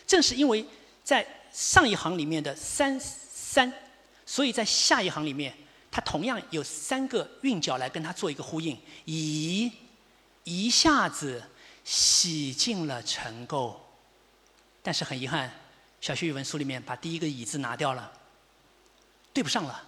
[0.04, 0.66] 正是因为
[1.04, 3.72] 在上一行里面的三三，
[4.26, 5.54] 所以在下一行里面，
[5.88, 9.70] 它同样有三个韵脚来跟它做一个呼应，以
[10.42, 11.40] 一下子
[11.84, 13.76] 洗净了尘垢。
[14.82, 15.48] 但是很遗憾，
[16.00, 18.12] 小学语文书里面把第一个“以”字拿掉了，
[19.32, 19.84] 对不上了。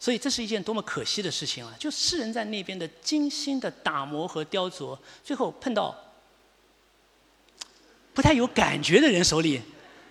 [0.00, 1.72] 所以这是一件多么可惜的事情啊！
[1.78, 5.96] 就诗人在那边的精心的打磨和雕琢，最后碰到。
[8.14, 9.60] 不太有感觉的人手里，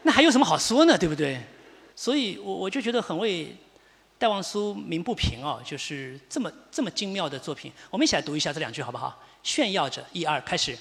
[0.04, 0.98] 那还有什么好说呢？
[0.98, 1.42] 对不对？
[1.96, 3.56] 所以我我就觉得很为
[4.18, 7.72] 戴望舒鸣不平哦，就是这么这么精妙的作品。
[7.90, 9.22] 我们一起来读一下这两句好不好？
[9.44, 10.78] 炫耀着，一二，开始。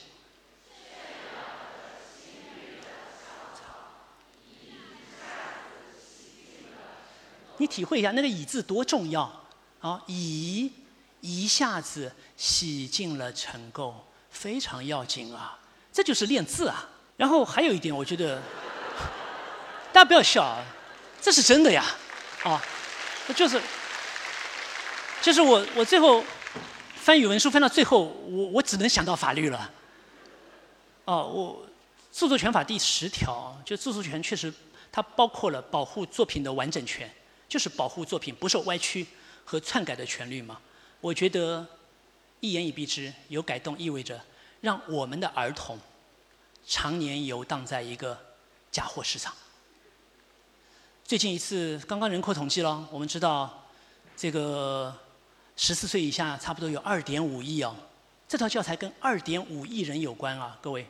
[7.59, 9.31] 你体会一下那个“以”字多重要
[9.81, 10.03] 啊！
[10.07, 10.73] 以
[11.21, 13.93] 一下子洗净了尘垢，
[14.31, 15.59] 非常要紧啊！
[15.93, 16.89] 这就是练字啊！
[17.21, 18.41] 然后还有一点，我觉得
[19.93, 20.65] 大家不要笑啊，
[21.21, 21.85] 这是真的呀，
[22.45, 22.59] 啊，
[23.37, 23.61] 就是，
[25.21, 26.25] 就是我我最后
[26.95, 29.71] 翻语文书翻到最后，我我只能想到法律了，
[31.05, 31.67] 哦，我
[32.11, 34.51] 著作权法第十条，就著作权确实
[34.91, 37.07] 它包括了保护作品的完整权，
[37.47, 39.07] 就是保护作品不受歪曲
[39.45, 40.59] 和篡改的权利嘛。
[41.03, 41.67] 我觉得
[42.41, 44.19] 一言以蔽之，有改动意味着
[44.63, 45.79] 让我们的儿童。
[46.71, 48.17] 常年游荡在一个
[48.71, 49.35] 假货市场。
[51.05, 53.67] 最近一次刚刚人口统计了，我们知道
[54.17, 54.97] 这个
[55.57, 57.75] 十四岁以下差不多有二点五亿哦。
[58.29, 60.87] 这套教材跟二点五亿人有关啊，各位。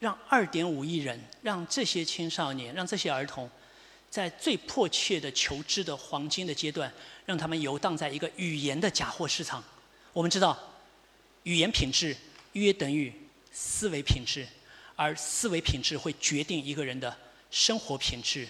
[0.00, 3.50] 让二点五亿人，让这些青少年，让这些儿童，
[4.10, 6.92] 在最迫切的求知的黄金的阶段，
[7.24, 9.64] 让他们游荡在一个语言的假货市场。
[10.12, 10.58] 我们知道，
[11.44, 12.14] 语言品质
[12.52, 13.10] 约等于
[13.50, 14.46] 思维品质，
[15.00, 17.16] 而思维品质会决定一个人的
[17.50, 18.46] 生活品质。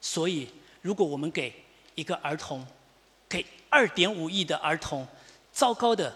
[0.00, 0.48] 所以，
[0.80, 2.66] 如果我们给一个儿童，
[3.28, 5.06] 给二点五亿的儿童
[5.52, 6.12] 糟糕的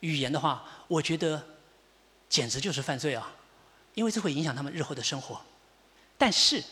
[0.00, 1.42] 语言的话，我觉得
[2.28, 3.34] 简直就是犯罪啊！
[3.94, 5.40] 因为这会影响他们日后的生活。
[6.18, 6.62] 但是，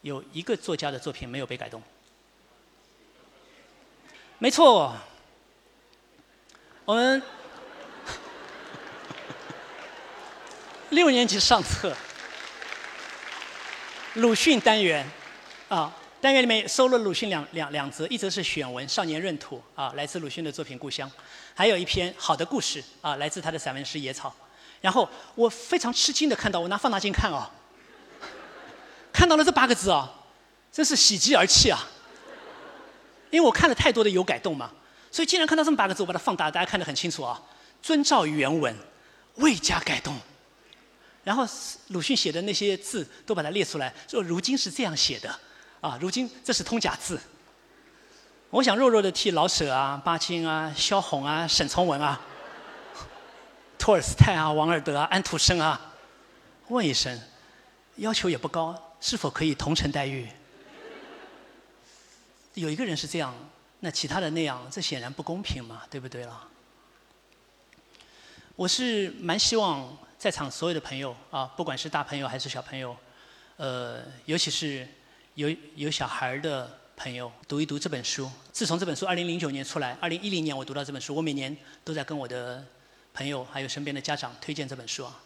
[0.00, 1.80] 有一个作家的作品没有被改动。
[4.40, 4.92] 没错，
[6.84, 7.22] 我们
[10.90, 11.94] 六年级上册
[14.14, 15.04] 鲁迅单元
[15.68, 21.08] 啊，单元里面收了鲁迅两两两则，一则是选文《少年闰土》啊，来自鲁迅的作品《故乡》，
[21.54, 24.28] 还有一篇好的故事啊，来自他的散文诗《野草》。
[24.80, 27.50] 然后我非常吃惊的看到，我拿放大镜看哦，
[29.12, 30.08] 看到了这八个字啊，
[30.70, 31.84] 真是喜极而泣啊！
[33.30, 34.70] 因为我看了太多的有改动嘛，
[35.10, 37.42] 所以竟然看到这么八个字，我把它放大，大家看得很清楚啊。
[37.82, 38.74] 遵照原文，
[39.34, 40.16] 未加改动。
[41.26, 41.44] 然后
[41.88, 45.28] 鲁迅写的那些字都把它列出来，说如今是这样写的
[45.80, 47.20] 啊，如今这是通假字。
[48.50, 52.20] 我想弱弱的替老舍啊、巴金啊、萧红啊、沈从文啊。
[53.76, 55.92] 托尔斯泰啊，王尔德啊，安徒生啊，
[56.68, 57.20] 问一声，
[57.96, 60.28] 要求也不高，是否可以同城待遇？
[62.54, 63.34] 有一个人是这样，
[63.80, 66.48] 那其他的那样，这显然不公平嘛，对不对了？
[68.54, 72.96] 我是蛮希望在场所有的朋友啊，不管是大朋友还是小朋友，
[73.58, 74.84] 呃，尤其是
[75.34, 78.28] 有有小孩的朋友，读一读这本书。
[78.50, 82.66] 自从这本书二零零九年出来，二零一零年我读到这本书，我每年都在跟我的。
[83.14, 85.16] 朋友还有身边的家长推荐这本书啊，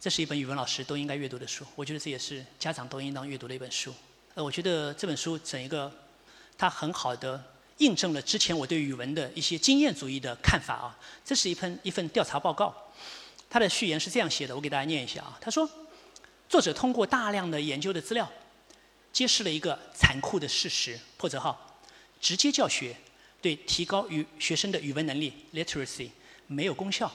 [0.00, 1.64] 这是一本语文老师都应该阅读的书。
[1.76, 3.94] 我觉得这也是家长都应当阅读的一本书。
[4.34, 5.92] 呃，我觉得这本书整一个，
[6.58, 7.40] 它很好的
[7.78, 10.98] 印证了之前我对语文的一些经验主义的看法啊。
[11.24, 12.74] 这是一份一份调查报告，
[13.50, 15.36] 他的序言是这样写的，我给大家念一下啊。
[15.40, 15.68] 他说，
[16.48, 18.30] 作者通过大量的研究的资料，
[19.12, 21.80] 揭示了一个残酷的事实：破折号，
[22.20, 22.96] 直接教学
[23.42, 26.10] 对提高语学生的语文能力 （literacy）
[26.46, 27.12] 没有功效。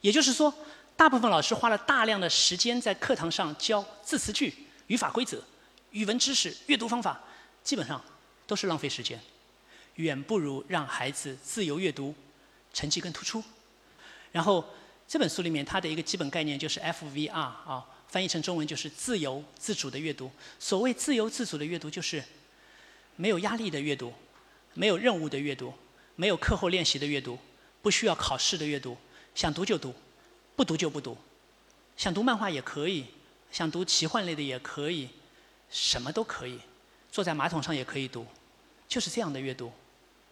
[0.00, 0.54] 也就是说，
[0.96, 4.54] 大部分老师花了大量的时间在课堂上教字词句、
[4.86, 5.42] 语法规则、
[5.90, 7.20] 语文知识、阅读方法，
[7.64, 8.00] 基本上
[8.46, 9.20] 都是浪费时间，
[9.96, 12.14] 远不如让孩子自由阅读，
[12.72, 13.42] 成绩更突出。
[14.32, 14.64] 然后
[15.10, 20.30] 这本书里面它的一个基本概念就是 FVR 啊，翻译成中文就是自由自主的阅读。
[20.60, 22.22] 所谓自由自主的阅读，就是
[23.16, 24.14] 没有压力的阅读，
[24.72, 25.74] 没有任务的阅读，
[26.14, 27.36] 没有课后练习的阅读，
[27.82, 28.96] 不需要考试的阅读。
[29.34, 29.92] 想读就读，
[30.54, 31.18] 不读就不读。
[31.96, 33.06] 想读漫画也可以，
[33.50, 35.08] 想读奇幻类的也可以，
[35.72, 36.60] 什么都可以。
[37.10, 38.24] 坐在马桶上也可以读，
[38.86, 39.72] 就是这样的阅读，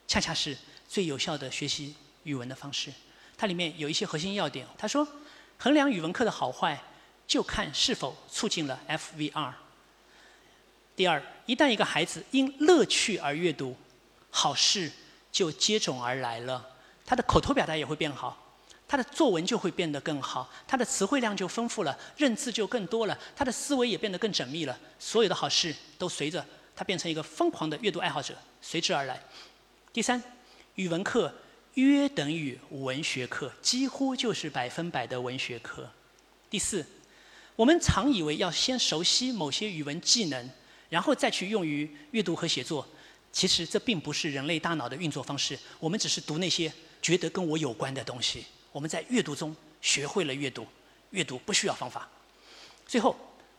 [0.07, 0.57] 恰恰是
[0.89, 2.93] 最有效的学习语文的方式。
[3.39, 4.67] 它里面有一些核心要点。
[4.77, 5.07] 他说，
[5.57, 6.79] 衡量语文课的好坏，
[7.27, 9.53] 就看是否促进了 FVR。
[10.97, 13.77] 第二，一旦一个孩子因乐趣而阅读，
[14.31, 14.91] 好事
[15.31, 16.67] 就接踵而来了，
[17.07, 18.45] 他的口头表达也会变好。
[18.89, 24.77] 他的作文就会变得更好，他的词汇量就丰富了，认字就更多了，他的思维也变得更缜密了。
[24.99, 29.23] 所有的好事都随着他变成一个疯狂的阅读爱好者随之而来。
[29.93, 30.21] 第三，
[30.77, 31.33] 语文课
[31.83, 35.89] 约等于文学课，几乎就是百分百的文学课。
[36.51, 36.85] 第四，
[37.55, 40.51] 我们常以为要先熟悉某些语文技能，
[40.89, 42.87] 然后再去用于阅读和写作，
[43.33, 45.59] 其实这并不是人类大脑的运作方式。
[45.79, 48.45] 我们只是读那些觉得跟我有关的东西。
[48.73, 50.67] 我们在阅读中学会了阅读，
[51.11, 52.09] 阅读不需要方法。
[52.87, 53.17] 最后，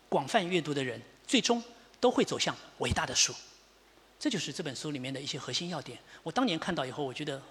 [0.08, 1.62] 广泛阅读的人最终
[1.98, 3.34] 都会走向伟大的书。
[4.18, 5.98] 这就是这本书里面的一些核心要点。
[6.22, 7.42] 我当年看到以后，我觉得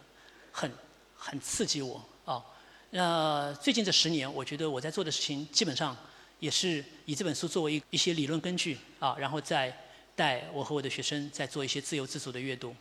[0.51, 0.71] 很
[1.15, 2.43] 很刺激我啊。
[2.91, 5.95] 那最近这十年，我觉得我在做的事情基本上
[6.39, 9.75] 也是以这本书作为一一些理论根据啊，然后再
[10.15, 12.75] 带我和我的学生在做一些自由自主的阅读。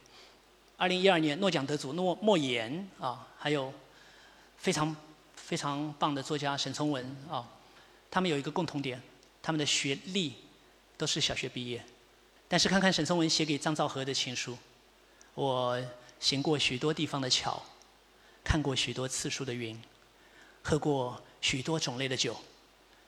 [0.77, 3.73] 二零一二年诺奖得主诺莫言啊，还有。
[4.61, 4.97] 非常
[5.37, 7.49] 非常棒的作家沈从文啊，
[8.11, 9.01] 他们有一个共同点，
[9.41, 10.35] 他们的学历
[10.97, 11.81] 都是小学毕业。
[12.49, 14.59] 但是看看沈从文写给张兆和的情书，
[15.35, 15.81] 我
[16.21, 17.63] 行过许多地方的桥，
[18.45, 19.81] 看过许多次数的云，
[20.63, 22.37] 喝过许多种类的酒，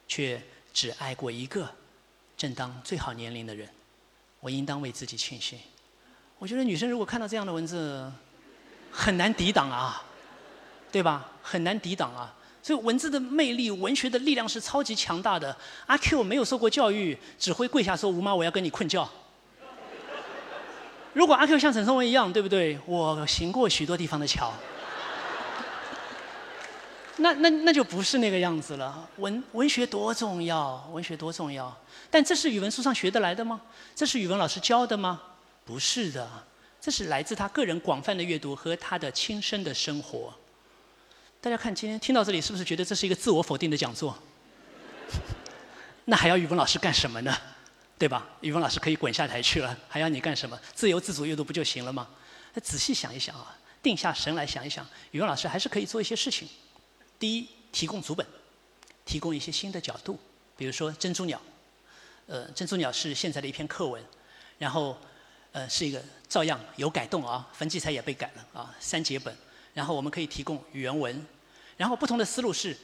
[0.06, 0.42] 却
[0.72, 1.70] 只爱过一个
[2.36, 3.68] 正当最好年龄的人。
[4.40, 5.58] 我应当为自己庆幸。
[6.38, 8.10] 我觉得女生如果看到这样的文字，
[8.90, 10.04] 很难抵挡啊。
[10.92, 11.30] 对吧？
[11.40, 12.34] 很难抵挡啊！
[12.60, 15.56] 所以文字的魅力、文学的力量是超级强大的。
[15.86, 19.08] 阿 Q 没有受过教育，只会跪下说：“吴妈，我要跟你困觉。”
[21.12, 22.78] 如果阿 Q 像沈从文一样，对不对？
[22.86, 24.52] 我行过许多地方的桥。
[27.16, 29.08] 那那那就不是那个样子了。
[29.16, 31.76] 文文学多重要，文学多重要。
[32.10, 33.60] 但这是语文书上学得来的吗？
[33.94, 35.20] 这是语文老师教的吗？
[35.66, 36.26] 不是的，
[36.80, 40.32] 这是来自他个人广泛的阅读和他的亲身的生活。
[41.40, 44.16] 大家看，今天听到这里，是不是觉得这是一个自我否定的讲座？
[46.06, 47.36] 那还要语文老师干什么呢？
[48.00, 48.26] 对吧？
[48.40, 50.58] 语文老师可以滚下台去了，还要你干什么？
[50.74, 52.08] 自由自主阅读不就行了吗？
[52.54, 56.48] 那仔细想一想啊，定下神来想一想，语文老师还是可以做一些事情。
[57.18, 58.26] 第一，提供主本，
[59.04, 60.18] 提供一些新的角度，
[60.56, 61.38] 比如说珍珠鸟，
[62.26, 64.02] 呃，珍珠鸟是现在的一篇课文，
[64.56, 64.96] 然后，
[65.52, 69.36] 呃，是一个照样有改动啊，分记材也被改了啊，三节本，
[69.74, 71.26] 然后我们可以提供原文，
[71.76, 72.74] 然后不同的思路是，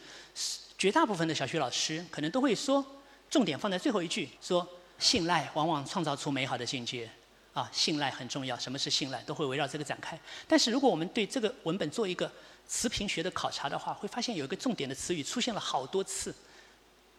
[0.77, 2.85] 绝大部分的小学老师可能都会说，
[3.31, 4.69] 重点放在最后一句，说
[4.99, 7.11] 信赖往往创造出美好的境界，
[7.53, 10.19] 啊，信赖很重要，什么是信赖，都会围绕这个展开。
[10.47, 12.31] 但是如果我们对这个文本做一个
[12.67, 16.35] 词频学的考察的话，会发现有一个重点的词语出现了好多次，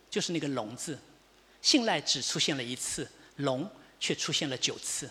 [0.10, 1.00] 就是那个“龙”字。
[1.62, 3.70] 信赖只出现了一次，“龙”
[4.00, 5.10] 却出现了九次。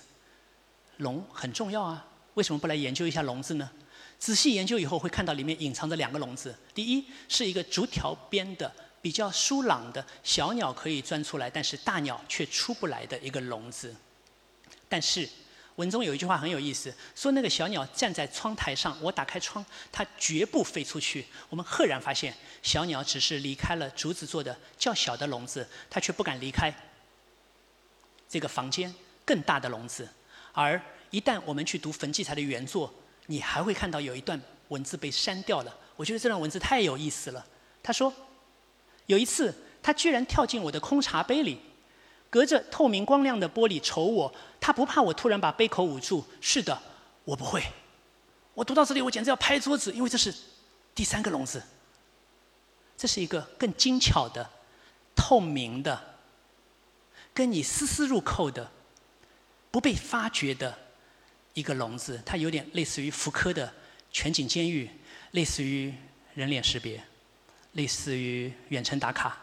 [0.98, 3.70] 龙很重要啊，为什么不来研究一下“龙”字呢？
[4.18, 6.56] 仔细研究以后会看到里面隐藏着两个“龙”字。
[6.74, 13.94] 第一是一个竹条编的、比较疏朗的小鸟可以钻出来，但是大鸟却出不来的一个“笼子。
[14.88, 15.28] 但是。
[15.76, 21.26] 文中有一句话很有意思，说那个小鸟站在窗台上，我打开窗，它绝不飞出去。
[21.50, 26.74] 我们赫然发现，小鸟只是离开了竹子做的较小的笼子，它却不敢离开
[28.26, 30.08] 这个房间更大的笼子。
[30.54, 30.80] 而
[31.10, 32.90] 一旦我们去读冯骥才的原作，
[33.26, 35.78] 你还会看到有一段文字被删掉了。
[35.96, 37.46] 我觉得这段文字太有意思了。
[37.82, 38.10] 他说，
[39.06, 41.60] 有一次，他居然跳进我的空茶杯里。
[42.28, 46.24] 隔着透明光亮的玻璃瞅我，他不怕我突然把杯口捂住。
[46.40, 46.82] 是的，
[47.24, 47.62] 我不会。
[48.52, 50.34] 我读到这里，我简直要拍桌子，因为这是
[50.94, 51.62] 第三个笼子。
[52.96, 54.50] 这是一个更精巧的、
[55.14, 56.18] 透明的、
[57.32, 58.70] 跟你丝丝入扣的、
[59.70, 60.76] 不被发觉的
[61.54, 62.20] 一个笼子。
[62.26, 63.72] 它有点类似于福柯的
[64.10, 64.90] 全景监狱，
[65.30, 65.94] 类似于
[66.34, 67.02] 人脸识别，
[67.76, 69.38] 类似于远程打卡。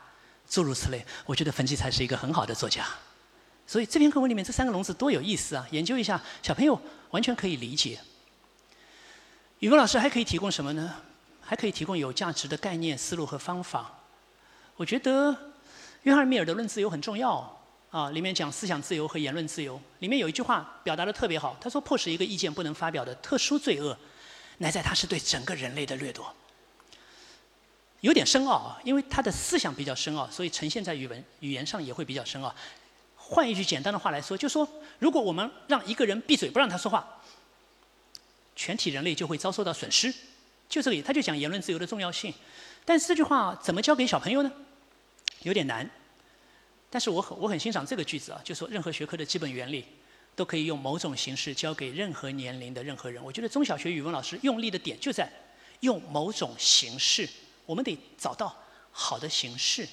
[0.45, 2.85] 诸如此类，我觉得冯骥才是一个很好的作家，
[3.65, 5.65] 所以这篇课文里面这三个笼子多有意思啊！
[5.71, 6.79] 研究一下，小朋友
[7.09, 7.97] 完全可以理解。
[9.59, 10.95] 语文老师还可以提供什么呢？
[11.41, 13.99] 还可以提供有价值的概念、思路和方法。
[14.75, 15.35] 我觉得
[16.03, 17.59] 约翰·密尔的《论自由》很重要
[17.89, 19.81] 啊，里面讲思想自由和言论自由。
[19.99, 23.97] 里面有一句话表达的特别好，他说：“迫使一个意见不能发表的特殊罪恶，
[24.57, 26.31] 乃在他是对整个人类的掠夺。”
[28.03, 32.53] 有点深奥啊，因为他的思想比较深奥，所以呈现在语文语言上也会比较深奥。
[33.15, 34.67] 换一句简单的话来说，就说
[34.99, 37.21] 如果我们让一个人闭嘴不让他说话，
[38.57, 40.13] 全体人类就会遭受到损失。
[40.67, 42.33] 就这里，他就讲言论自由的重要性。
[42.83, 44.51] 但是这句话怎么教给小朋友呢？
[45.43, 45.89] 有点难。
[46.89, 49.85] 但是我很我很欣赏这个句子啊，就说任何学科的基本原理
[50.35, 53.23] 都可以用某种形式教给任何年龄的任何人。
[53.23, 55.31] 我觉得中小学语文老师用力的点就在
[55.79, 57.29] 用某种形式。
[57.65, 58.55] 我们得找到
[58.91, 59.87] 好的形式，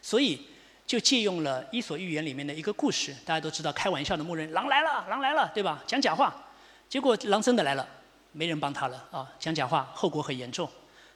[0.00, 0.46] 所以
[0.86, 3.14] 就借用了《伊索寓言》里面的一个故事。
[3.24, 5.82] 大家都知道，开玩笑的牧人，狼来了，狼来了，对吧？
[5.86, 6.34] 讲假话，
[6.88, 7.86] 结果狼真的来了，
[8.32, 9.30] 没人帮他了啊！
[9.38, 10.68] 讲假话，后果很严重。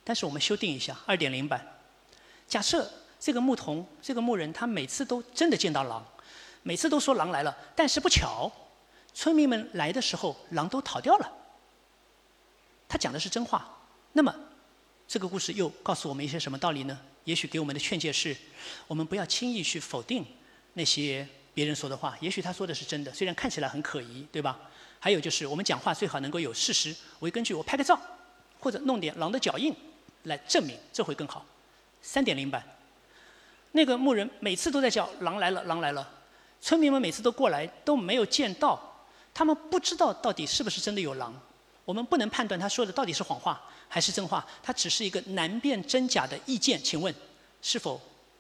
[0.05, 1.67] 但是我们修订一下，二点零版，
[2.47, 2.89] 假设
[3.19, 6.05] 这个牧童，这个牧人，他每次都真的见到狼，
[6.63, 8.53] 每次都说狼来了，但是不巧，
[9.13, 11.33] 村民们来的时候，狼都逃掉了。
[12.87, 13.69] 他讲的是真话，
[14.13, 14.33] 那么。
[15.09, 16.99] 这个故事又告诉我们一些什么道理呢？
[17.25, 18.37] 也许给我们的劝诫是：
[18.87, 20.25] 我们不要轻易去否定
[20.75, 22.17] 那些别人说的话。
[22.21, 24.59] 也许他说的是真的，虽然看起来很可疑，对吧？
[24.99, 27.55] 还有就是，我们讲话最好能够有事实为根据。
[27.55, 28.01] 我拍个照，
[28.59, 29.73] 或者弄点狼的脚印
[30.25, 31.47] 来证明，这会更好。
[32.03, 32.65] 三点零版，
[33.73, 36.09] 那个牧人每次都在叫“狼来了，狼来了”，
[36.61, 41.35] 村民们每次都过来都没有见到，他们不知道到底是不是真的有狼。
[41.85, 43.63] 我们不能判断他说的到底是谎话
[43.97, 46.79] 还是真话，他只是一个难辨真假的意见。
[46.83, 47.15] 请问，
[47.63, 47.99] 是否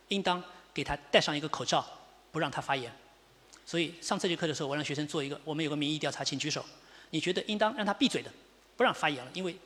[0.08, 0.44] 应当
[0.74, 1.82] 给他戴上一个口罩，
[2.30, 2.94] 不让他发言？
[3.64, 6.62] 所以上这节课的时候，我让学生做一个，我们有个民意调查，请举手。
[7.08, 8.30] 你觉得应当让他闭嘴的，
[8.76, 9.56] 不让发言了，因为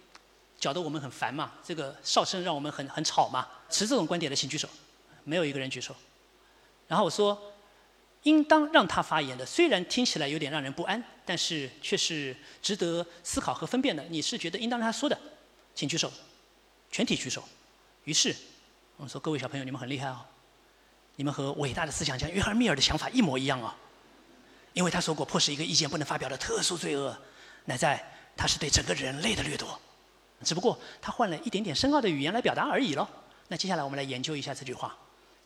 [0.61, 3.49] 搅得我们很烦嘛，这个哨声让我们很很吵嘛。
[3.68, 4.68] 持这种观点的，请举手。
[5.24, 5.93] 没有一个人举手。
[6.86, 7.36] 然后我说。
[8.24, 14.05] 应当让他发言的，虽然听起来有点让人不安，但是却是值得思考和分辨的。
[14.11, 15.18] 你是觉得应当让他说的，
[15.81, 16.12] 请举手。
[16.91, 17.43] 全体举手。
[18.05, 18.37] 于是
[18.99, 20.20] 我们说：“各位小朋友，你们很厉害哦，
[21.16, 23.72] 你们和伟大的思想家约翰密尔的想法一模一样哦。
[24.74, 27.16] 因为他说过，迫使一个意见不能发表的特殊罪恶，
[27.64, 28.05] 乃在
[28.37, 29.81] 他是对整个人类的掠夺。
[30.45, 33.09] 只不过他换了一点点深奥的语言来表达而已喽。
[33.49, 34.95] 那接下来我们来研究一下这句话。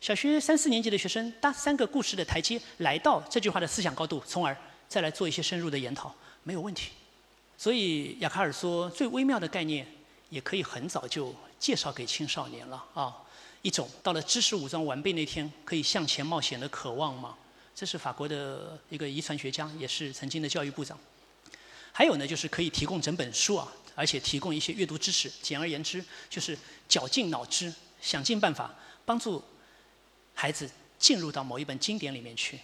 [0.01, 4.53] 小学三四年级的学生搭三个故事的台阶来到这句话的思想高度，从而
[4.89, 6.13] 再来做一些深入的研讨，
[6.43, 6.91] 没有问题。
[7.57, 9.87] 所以雅卡尔说，最微妙的概念
[10.35, 13.15] 也可以很早就介绍给青少年了啊。
[13.61, 17.37] 一种到了知识武装完备那天可以向前冒险的渴望嘛。
[17.73, 20.99] 这是法国的一个遗传学家，也是曾经的教育部长。
[21.93, 25.31] 还有呢，就是可以提供整本书啊，而且提供一些阅读知识。
[25.41, 26.57] 简而言之，就是
[26.89, 28.75] 绞尽脑汁，想尽办法
[29.05, 29.41] 帮助
[30.33, 30.69] 孩子
[30.99, 32.59] 进入到某一本经典里面去。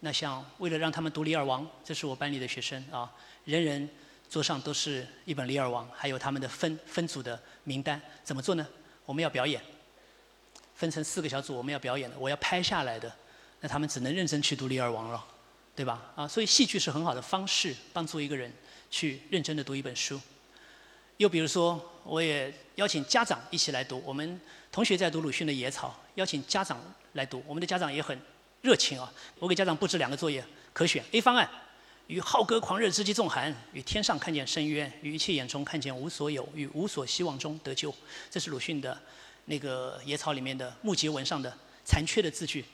[0.00, 3.10] 那像为了让他们读《李尔王》，这是我班里的学生啊，
[3.44, 3.88] 人人
[4.34, 8.02] 桌上都是一本《李尔王》，还有他们的分分组的名单。
[8.24, 8.66] 怎么做呢？
[9.06, 9.62] 我们要表演，
[10.74, 13.14] 分成四个小组，我们要表演的，我要拍下来的。
[13.60, 15.24] 那他们只能认真去读《李尔王》了，
[15.76, 16.02] 对吧？
[16.16, 18.52] 啊，所以戏剧是很好的方式，帮助一个人
[18.90, 20.20] 去认真的读一本书。
[21.18, 24.02] 又比如说，我也邀请家长一起来读。
[24.04, 24.40] 我们
[24.72, 26.82] 同学在读鲁迅的《野草》，邀请家长
[27.12, 27.40] 来读。
[27.46, 28.20] 我们的家长也很
[28.62, 29.12] 热情啊。
[29.38, 31.48] 我给家长布置两个作业，可选 A 方案：
[32.06, 37.94] 与浩歌狂热之极纵横，与天上看见深渊，与一切眼中看见无所有，与无所希望中得救。
[38.30, 39.00] 这是鲁迅的
[39.46, 42.64] 那个《野草》里面的木结文上的残缺的字句。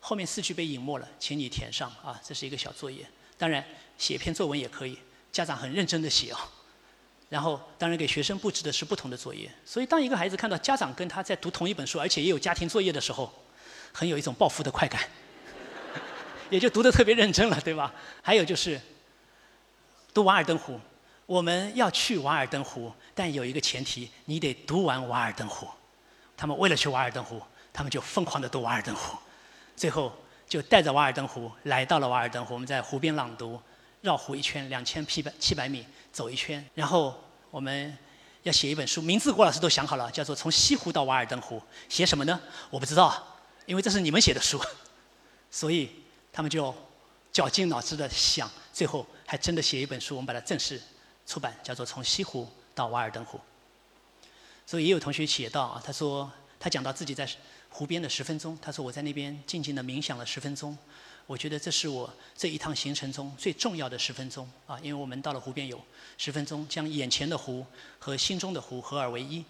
[0.00, 3.04] 后面四句被隐没了，请你填上啊，这是一个小作业。
[3.36, 3.62] 当然，
[3.98, 4.96] 写一篇作文也可以，
[5.30, 6.38] 家长很认真的写哦。
[7.28, 9.50] 然后，当然给学生布置的是不同的作业。
[9.66, 13.30] 所以，当一个孩子看到家长跟他在读同一本书，而且也有家庭作业的时候，
[13.92, 15.02] 很有一种报复的快感，
[16.50, 17.92] 也就读得特别认真了，对吧？
[18.22, 18.80] 还有就是
[20.12, 20.74] 读《瓦尔登湖》，
[21.26, 25.66] 我们要去瓦尔登湖，但有一个前提，你得读完《瓦尔登湖》。
[26.36, 27.42] 他们为了去瓦尔登湖，
[27.72, 29.16] 他们就疯狂地读《瓦尔登湖》。
[29.76, 30.12] 最后
[30.48, 33.60] 就带着瓦尔登湖来到了瓦尔登湖，我们在湖边朗读，
[34.00, 37.96] 绕湖一圈两千七百七百米走一圈，然后我们
[38.42, 42.40] 要写一本书，名字郭老师都想好了，叫做《从西湖到瓦尔登湖》，写什么呢？
[42.70, 44.60] 我不知道，因为这是你们写的书，
[45.50, 45.90] 所以
[46.38, 46.72] 他们就
[47.32, 50.80] 绞尽脑汁的想，最后还真的写一本书，我们把它正式
[51.26, 53.38] 出版，叫做《从西湖到瓦尔登湖》。
[54.64, 56.30] 所以也有同学写到啊，他说
[56.60, 57.28] 他讲到自己在。
[57.70, 60.76] 湖边的十分钟，他说我在那边静静的冥想了十分钟，
[61.26, 65.78] 我觉得这是我这一趟行程中最重要的十分钟啊，因为我们到了湖边有
[66.16, 67.66] 十分钟，将眼前的湖
[67.98, 69.44] 和心中的湖合二为一。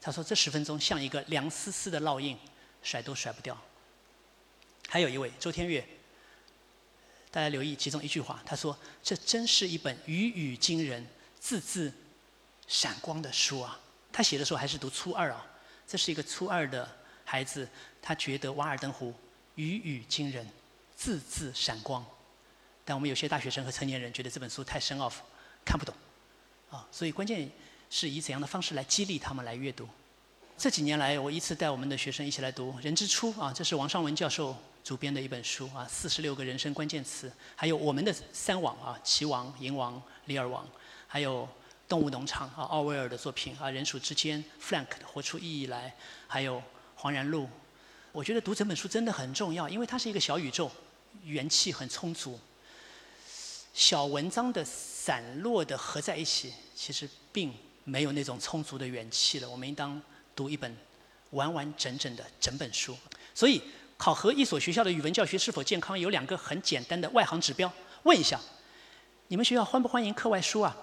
[0.00, 2.38] 他说这十分钟像一个凉丝丝的烙印，
[2.82, 3.58] 甩都甩不掉。
[4.88, 5.84] 还有一位周天月，
[7.34, 11.04] 大家留意其中一句话，他说这真是一本语语惊人、
[11.40, 11.92] 字字
[12.68, 13.76] 闪光的书啊。
[14.12, 15.44] 他写的时候还是读初二啊，
[15.84, 16.88] 这是一个初二的。
[17.24, 17.68] 孩子，
[18.00, 19.08] 他觉得《瓦尔登湖》
[19.56, 20.48] 语语惊人，
[20.94, 22.06] 字字闪光，
[22.84, 25.10] 但我们有些大学生和成年人觉得这本书太深奥，
[25.64, 25.92] 看不懂，
[26.70, 27.50] 啊，所以关键
[27.90, 29.88] 是以怎样的方式来激励他们来阅读。
[30.56, 40.64] 这几年来，我依次带我们的学生一起来读《人之初》啊，这是王尚文教授主编的一本书啊，四十六个人生关键词，还有我们的三王啊，齐王、银王、李尔王，
[41.08, 41.42] 还有
[41.88, 45.88] 《动物农场》啊，奥威尔的作品啊，《人鼠之间》，Frank 的《活出意义来》，
[46.28, 46.62] 还有。
[46.96, 47.46] 黄然路，
[48.12, 50.70] 我觉得读整本书真的很重要，因为它是一个小宇宙，
[51.22, 52.40] 元气很充足。
[53.74, 59.50] 小文章的散落的合在一起，其实并没有那种充足的元气了。
[59.50, 60.00] 我们应当
[60.34, 60.74] 读一本
[61.30, 62.96] 完完整整的整本书。
[63.34, 63.60] 所以，
[64.04, 67.72] 考核一所学校的语文教学是否健康，有两个很简单的外行指标。
[68.02, 68.38] 问一下，
[69.28, 70.76] 你们学校欢不欢迎课外书啊？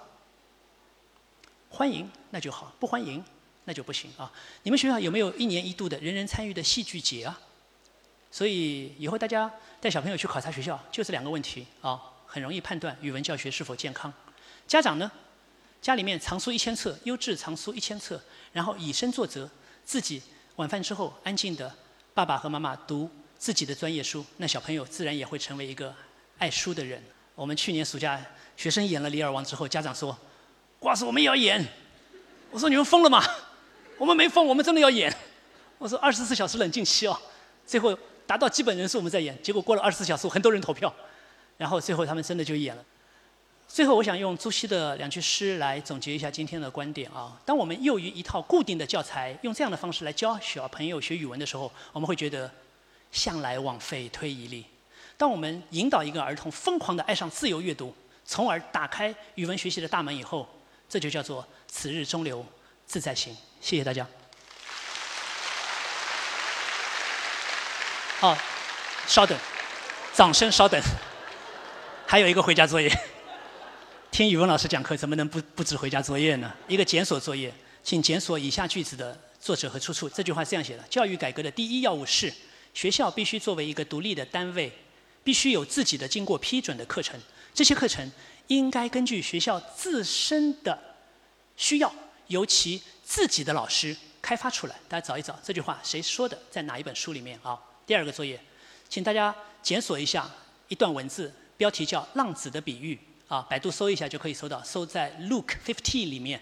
[1.70, 3.24] 欢迎，那就好；不欢迎。
[3.64, 4.32] 那就不行啊！
[4.64, 7.40] 你们学校有没有一年一度的人人参与的戏剧节啊？
[8.32, 9.48] 所以以后大家
[9.80, 14.12] 带小朋友去考察学校，就这两个问题啊，很容易判断语文教学是否健康。
[14.66, 15.08] 家长呢，
[15.80, 18.20] 家里面藏书一千册，优质藏书一千册，
[18.52, 19.48] 然后以身作则，
[19.84, 20.20] 自己
[20.56, 21.72] 晚饭之后安静的
[22.14, 23.08] 爸爸和妈妈读
[23.38, 25.94] 自己的专业书，那小朋友自然也会成为一个
[26.38, 27.02] 爱书的人。
[27.34, 28.20] 我们去年暑假
[28.56, 30.16] 学生演了《李尔王》之后，家长说
[30.78, 31.66] ：“瓜师，我们也要演。”
[32.52, 33.24] 我说：“你们疯了吗？”
[33.98, 35.14] 我们没疯，我们真的要演。
[35.78, 37.18] 我说二十四小时冷静期哦，
[37.64, 37.96] 最后
[38.26, 39.40] 达到基本人数我们再演。
[39.42, 40.94] 结果过了二十四小时，很多人投票，
[41.56, 42.84] 然后最后他们真的就演了。
[43.72, 47.32] 最后我想用朱熹的两句诗来总结一下今天的观点啊。
[47.42, 52.52] 当我们囿于一套固定的教材，用这样的方式来教小朋友学语文的时候，我们会觉得
[53.12, 54.66] 向来枉费推移力。
[55.16, 57.96] 当我们引导一个儿童疯狂地爱上自由阅读，
[58.26, 60.46] 从而打开语文学习的大门以后，
[60.86, 62.44] 这就叫做此日中流。
[62.84, 63.34] 自在行。
[63.62, 64.06] 谢谢大家。
[68.20, 68.36] 好，
[69.06, 69.38] 稍等，
[70.12, 70.78] 掌声稍等。
[72.06, 72.90] 还有一个回家作业，
[74.12, 76.52] 听语文老师讲课怎么能不布置回家作业呢？
[76.68, 77.50] 一个检索作业，
[77.82, 80.06] 请检索以下句子的作者和出处。
[80.06, 82.30] 这句话是这样写的：教育改革的第一要务是，
[82.74, 84.70] 学校必须作为一个独立的单位，
[85.24, 87.18] 必须有自己的经过批准的课程。
[87.54, 88.06] 这些课程
[88.48, 90.78] 应该根据学校自身的
[91.56, 91.90] 需要，
[92.26, 94.78] 由其自己的老师开发出来。
[94.90, 97.58] 大家找一找这句话谁说的，在哪一本书里面啊？
[97.86, 98.38] 第二个作业，
[98.90, 100.30] 请大家检索一下
[100.68, 102.94] 一段文字，标题叫《浪子的比喻》
[103.32, 106.38] 啊，百度搜一下就可以搜到，搜在 Look Fifty 里面，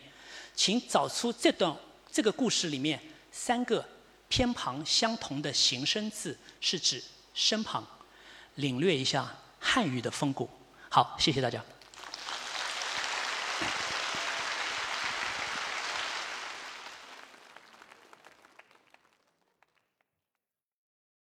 [0.56, 1.72] 请找出这段
[2.10, 3.88] 这个故事里面三个
[4.28, 7.00] 偏旁相同的形声字是指
[7.32, 7.86] 身旁，
[8.56, 10.50] 领略一下汉语的风骨。
[10.88, 11.64] 好，谢谢大家。